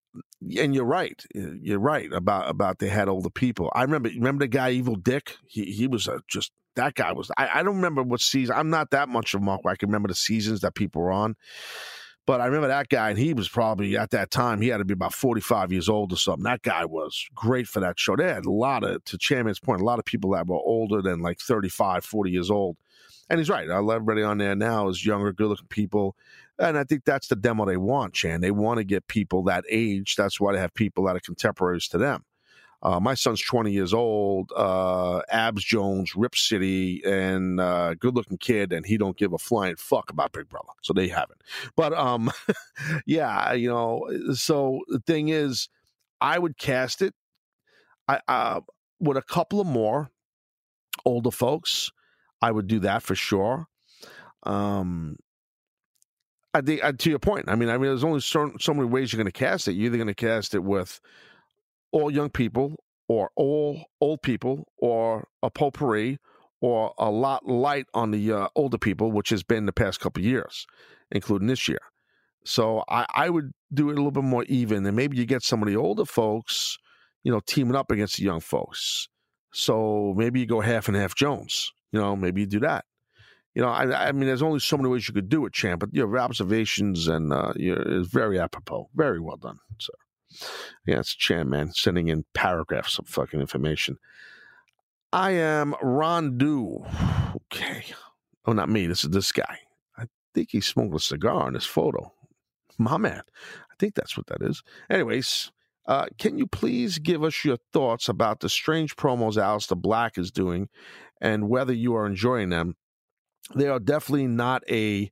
[0.58, 1.24] and you're right.
[1.36, 3.72] Eh, you're right about about they had older people.
[3.74, 5.38] I remember remember the guy Evil Dick.
[5.48, 7.32] He he was a, just that guy was.
[7.38, 8.56] I, I don't remember what season.
[8.58, 9.62] I'm not that much of a Mark.
[9.66, 11.36] I can remember the seasons that people were on.
[12.26, 14.86] But I remember that guy, and he was probably at that time, he had to
[14.86, 16.44] be about 45 years old or something.
[16.44, 18.16] That guy was great for that show.
[18.16, 21.02] They had a lot of, to Chairman's point, a lot of people that were older
[21.02, 22.78] than like 35, 40 years old.
[23.32, 23.68] And he's right.
[23.68, 26.16] Everybody on there now is younger, good looking people
[26.60, 28.42] and I think that's the demo they want, Chan.
[28.42, 30.16] They want to get people that age.
[30.16, 32.26] That's why they have people that are contemporaries to them.
[32.82, 38.38] Uh, my son's 20 years old, uh, Abs Jones, Rip City, and uh, good looking
[38.38, 40.70] kid, and he don't give a flying fuck about Big Brother.
[40.82, 41.42] So they haven't.
[41.76, 42.32] But um,
[43.06, 45.68] yeah, you know, so the thing is,
[46.22, 47.14] I would cast it
[48.08, 48.62] I, uh,
[49.00, 50.10] with a couple of more
[51.06, 51.92] older folks.
[52.42, 53.68] I would do that for sure.
[54.44, 55.18] Um,
[56.54, 57.46] I think uh, to your point.
[57.48, 59.74] I mean, I mean, there's only so, so many ways you're going to cast it.
[59.74, 61.00] You're either going to cast it with
[61.92, 62.76] all young people,
[63.08, 66.20] or all old people, or a potpourri,
[66.62, 70.24] or a lot light on the uh, older people, which has been the past couple
[70.24, 70.66] years,
[71.12, 71.80] including this year.
[72.46, 75.44] So I, I would do it a little bit more even, and maybe you get
[75.44, 76.78] some of the older folks,
[77.24, 79.08] you know, teaming up against the young folks.
[79.52, 81.72] So maybe you go half and half Jones.
[81.92, 82.86] You know, maybe you do that.
[83.56, 85.80] You know, I, I mean, there's only so many ways you could do it, champ.
[85.80, 88.90] But your observations and uh, your, is very apropos.
[88.96, 89.94] Very well done, sir.
[90.86, 93.98] Yeah, it's Chan, man, sending in paragraphs of fucking information.
[95.12, 96.38] I am Ron.
[97.36, 97.84] Okay.
[98.46, 98.86] Oh, not me.
[98.86, 99.60] This is this guy.
[99.98, 102.14] I think he's smoking a cigar in this photo.
[102.78, 103.22] My man.
[103.72, 104.62] I think that's what that is.
[104.90, 105.52] Anyways,
[105.88, 110.32] uh, can you please give us your thoughts about the strange promos Aleister Black is
[110.32, 110.70] doing
[111.20, 112.76] and whether you are enjoying them?
[113.56, 115.12] They are definitely not a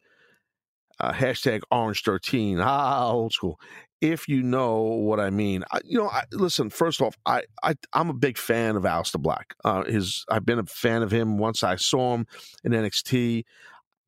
[1.00, 3.60] uh, hashtag orange 13 ah old school.
[4.00, 7.76] If you know what i mean I, you know I, listen first off I, I
[7.94, 9.56] i'm a big fan of Aleister black.
[9.64, 12.28] Uh his i've been a fan of him once i saw him
[12.64, 13.44] in nxt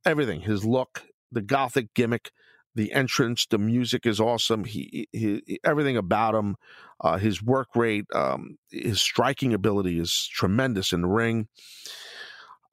[0.06, 2.32] everything his look the gothic gimmick
[2.76, 4.64] the entrance the music is awesome.
[4.64, 6.56] He, he everything about him
[7.02, 11.48] uh his work rate um his striking ability is tremendous in the ring.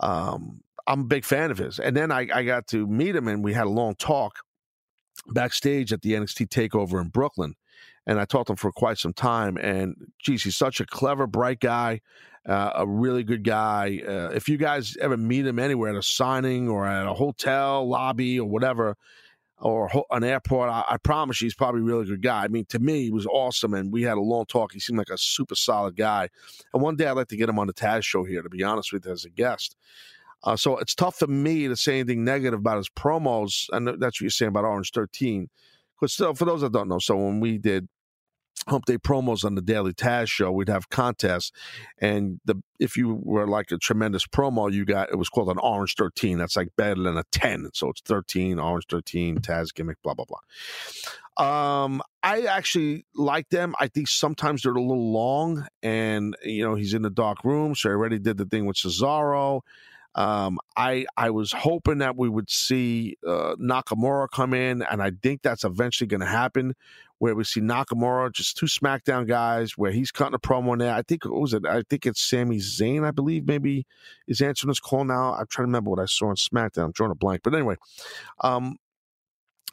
[0.00, 1.78] Um I'm a big fan of his.
[1.78, 4.38] And then I, I got to meet him and we had a long talk
[5.28, 7.54] backstage at the NXT takeover in Brooklyn.
[8.06, 9.56] And I talked to him for quite some time.
[9.56, 12.00] And geez, he's such a clever, bright guy,
[12.46, 14.00] uh, a really good guy.
[14.06, 17.88] Uh, if you guys ever meet him anywhere at a signing or at a hotel
[17.88, 18.96] lobby or whatever,
[19.58, 22.44] or an airport, I, I promise you, he's probably a really good guy.
[22.44, 23.74] I mean, to me, he was awesome.
[23.74, 24.72] And we had a long talk.
[24.72, 26.28] He seemed like a super solid guy.
[26.74, 28.62] And one day I'd like to get him on the Taz show here, to be
[28.62, 29.76] honest with you, as a guest.
[30.44, 34.00] Uh, so it's tough for me to say anything negative about his promos, and that's
[34.00, 35.48] what you're saying about Orange 13.
[35.98, 37.88] Because still, for those that don't know, so when we did
[38.68, 41.52] Hump Day promos on the Daily Taz show, we'd have contests,
[41.98, 45.58] and the if you were like a tremendous promo, you got it was called an
[45.58, 46.38] Orange 13.
[46.38, 50.24] That's like better than a 10, so it's 13, Orange 13, Taz gimmick, blah blah
[50.24, 50.40] blah.
[51.38, 53.74] Um, I actually like them.
[53.78, 57.74] I think sometimes they're a little long, and you know he's in the dark room,
[57.74, 59.60] so I already did the thing with Cesaro.
[60.16, 65.12] Um, I I was hoping that we would see uh, Nakamura come in, and I
[65.22, 66.74] think that's eventually going to happen,
[67.18, 70.94] where we see Nakamura just two SmackDown guys, where he's cutting a promo in there.
[70.94, 71.66] I think what was it?
[71.66, 73.86] I think it's Sami Zayn, I believe, maybe
[74.26, 75.34] is answering this call now.
[75.34, 76.86] I'm trying to remember what I saw on SmackDown.
[76.86, 77.76] I'm drawing a blank, but anyway,
[78.40, 78.78] um,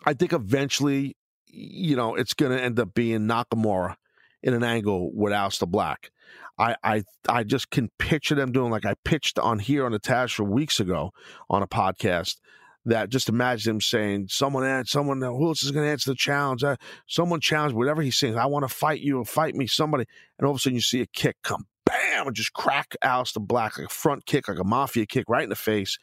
[0.06, 1.16] I think eventually,
[1.48, 3.96] you know, it's going to end up being Nakamura
[4.42, 6.12] in an angle with Aleister Black.
[6.58, 10.00] I, I I just can picture them doing like I pitched on here on the
[10.00, 11.12] Tash for weeks ago
[11.50, 12.38] on a podcast.
[12.86, 16.18] That just imagine him saying, "Someone, add, someone, who else is going to answer the
[16.18, 16.66] challenge?
[16.66, 16.76] Uh,
[17.08, 18.38] someone challenge whatever he's saying.
[18.38, 20.06] I want to fight you or fight me, somebody."
[20.38, 23.40] And all of a sudden, you see a kick come, bam, and just crack Aleister
[23.40, 25.98] Black like a front kick, like a mafia kick, right in the face,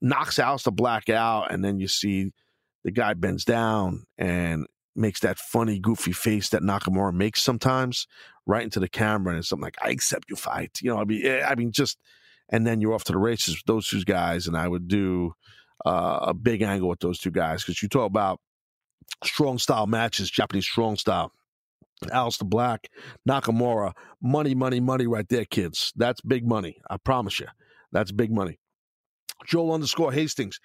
[0.00, 2.32] knocks Aleister Black out, and then you see
[2.82, 4.66] the guy bends down and
[4.96, 8.06] makes that funny, goofy face that Nakamura makes sometimes,
[8.46, 11.42] right into the camera, and something like, "I accept your fight." You know, I mean,
[11.46, 11.98] I mean, just,
[12.48, 15.34] and then you're off to the races with those two guys, and I would do
[15.84, 18.40] uh, a big angle with those two guys because you talk about
[19.22, 21.32] strong style matches, Japanese strong style.
[22.06, 22.88] Aleister Black,
[23.26, 25.92] Nakamura, money, money, money right there, kids.
[25.96, 26.82] That's big money.
[26.90, 27.46] I promise you.
[27.92, 28.58] That's big money.
[29.46, 30.60] Joel underscore Hastings.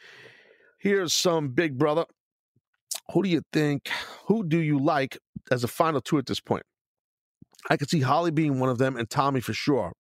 [0.80, 2.05] Here's some big brother
[3.14, 3.89] who do you think,
[4.26, 5.18] who do you like
[5.51, 6.64] as a final two at this point?
[7.70, 9.93] I could see Holly being one of them and Tommy for sure.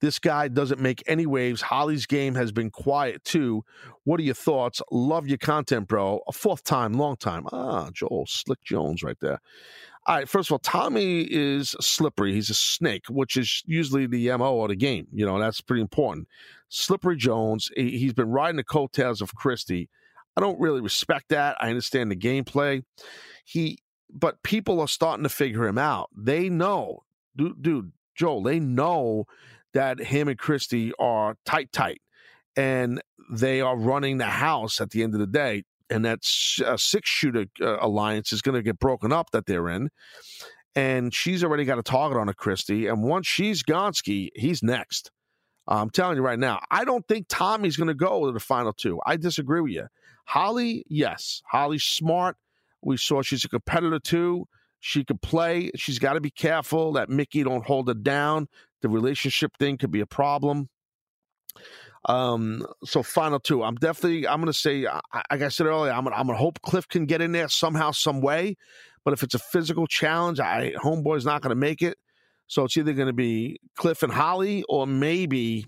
[0.00, 1.60] This guy doesn't make any waves.
[1.60, 3.64] Holly's game has been quiet too.
[4.04, 4.80] What are your thoughts?
[4.90, 6.20] Love your content, bro.
[6.26, 7.46] A fourth time, long time.
[7.52, 9.40] Ah, Joel Slick Jones right there.
[10.06, 12.32] All right, first of all, Tommy is slippery.
[12.32, 15.06] He's a snake, which is usually the MO of the game.
[15.12, 16.28] You know, that's pretty important.
[16.70, 19.90] Slippery Jones, he's been riding the coattails of Christie.
[20.38, 21.56] I don't really respect that.
[21.60, 22.84] I understand the gameplay.
[23.44, 23.78] He,
[24.08, 26.10] but people are starting to figure him out.
[26.16, 27.00] They know,
[27.36, 29.24] dude, dude Joel, they know
[29.74, 32.00] that him and Christie are tight, tight,
[32.56, 35.64] and they are running the house at the end of the day.
[35.90, 36.20] And that
[36.64, 39.88] uh, six shooter uh, alliance is going to get broken up that they're in.
[40.76, 42.86] And she's already got a target on a Christie.
[42.86, 45.10] And once she's Gonski, he's next.
[45.68, 48.72] I'm telling you right now, I don't think Tommy's going to go to the final
[48.72, 49.00] two.
[49.04, 49.86] I disagree with you.
[50.24, 51.42] Holly, yes.
[51.46, 52.36] Holly's smart.
[52.82, 54.48] We saw she's a competitor too.
[54.80, 55.70] She could play.
[55.76, 58.48] She's got to be careful that Michie don't hold her down.
[58.80, 60.68] The relationship thing could be a problem.
[62.04, 63.64] Um, so final two.
[63.64, 64.26] I'm definitely.
[64.26, 66.04] I'm going to say, like I said earlier, I'm.
[66.04, 68.56] Gonna, I'm going to hope Cliff can get in there somehow, some way.
[69.04, 71.98] But if it's a physical challenge, I homeboy's not going to make it.
[72.48, 75.66] So it's either going to be Cliff and Holly, or maybe.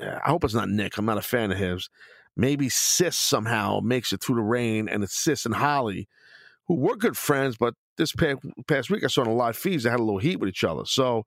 [0.00, 0.98] I hope it's not Nick.
[0.98, 1.88] I'm not a fan of his
[2.36, 6.08] maybe Sis somehow makes it through the rain, and it's Sis and Holly,
[6.66, 9.90] who were good friends, but this past, week I saw on the live feeds they
[9.90, 10.84] had a little heat with each other.
[10.84, 11.26] So,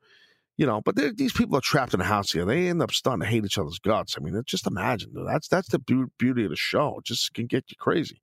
[0.57, 2.43] you know, but these people are trapped in a house here.
[2.43, 4.15] They end up starting to hate each other's guts.
[4.17, 5.27] I mean, just imagine, dude.
[5.27, 6.97] That's that's the beauty of the show.
[6.97, 8.21] It just can get you crazy.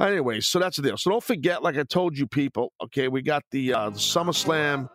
[0.00, 0.96] Anyway, so that's the deal.
[0.96, 2.72] So don't forget, like I told you, people.
[2.84, 4.88] Okay, we got the uh, the SummerSlam,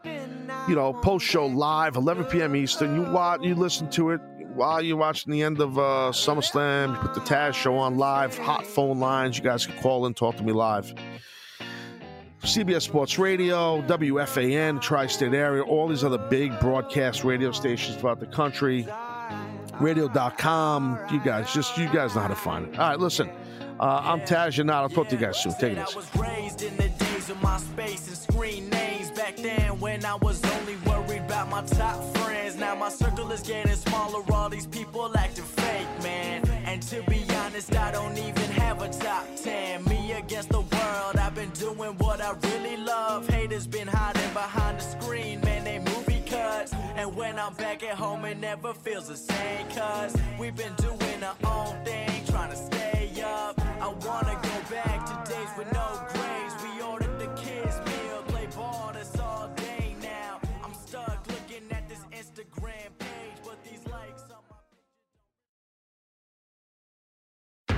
[0.67, 2.55] you know, post show live, 11 p.m.
[2.55, 2.95] Eastern.
[2.95, 4.21] You watch, you listen to it
[4.55, 6.95] while you're watching the end of uh, SummerSlam.
[6.95, 9.37] You put the Taz show on live, hot phone lines.
[9.37, 10.91] You guys can call in, talk to me live.
[12.41, 18.19] CBS Sports Radio, WFAN, Tri State area, all these other big broadcast radio stations throughout
[18.19, 18.87] the country,
[19.79, 20.99] radio.com.
[21.11, 22.79] You guys, just you guys know how to find it.
[22.79, 23.29] All right, listen.
[23.79, 24.73] Uh, I'm Taz Yanot.
[24.73, 25.53] I'll talk to you guys soon.
[25.53, 25.87] Take it
[32.45, 32.59] easy.
[32.59, 34.23] Now my circle is getting smaller.
[34.33, 36.47] All these people acting fake, man.
[36.65, 39.83] And to be honest, I don't even have a top 10.
[39.85, 41.15] Me against the world.
[41.17, 43.27] I've been doing what I really love.
[43.29, 45.63] Haters been hiding behind the screen, man.
[45.63, 46.73] They movie cuts.
[46.95, 49.67] And when I'm back at home, it never feels the same.
[49.69, 52.24] Cause we've been doing our own thing,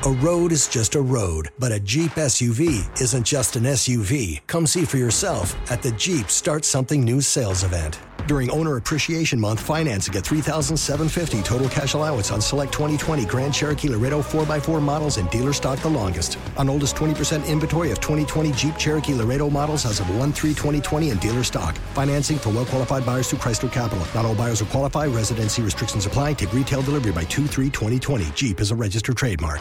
[0.07, 4.39] A road is just a road, but a Jeep SUV isn't just an SUV.
[4.47, 7.99] Come see for yourself at the Jeep Start Something New sales event.
[8.25, 13.89] During Owner Appreciation Month, financing at 3750 total cash allowance on select 2020 Grand Cherokee
[13.89, 16.37] Laredo 4x4 models and dealer stock the longest.
[16.55, 21.09] On oldest 20% inventory of 2020 Jeep Cherokee Laredo models as of 1 3 2020
[21.09, 21.75] in dealer stock.
[21.93, 24.07] Financing for well qualified buyers through Chrysler Capital.
[24.15, 25.07] Not all buyers will qualify.
[25.07, 26.35] Residency restrictions apply.
[26.35, 28.23] Take retail delivery by 2 3 2020.
[28.35, 29.59] Jeep is a registered trademark.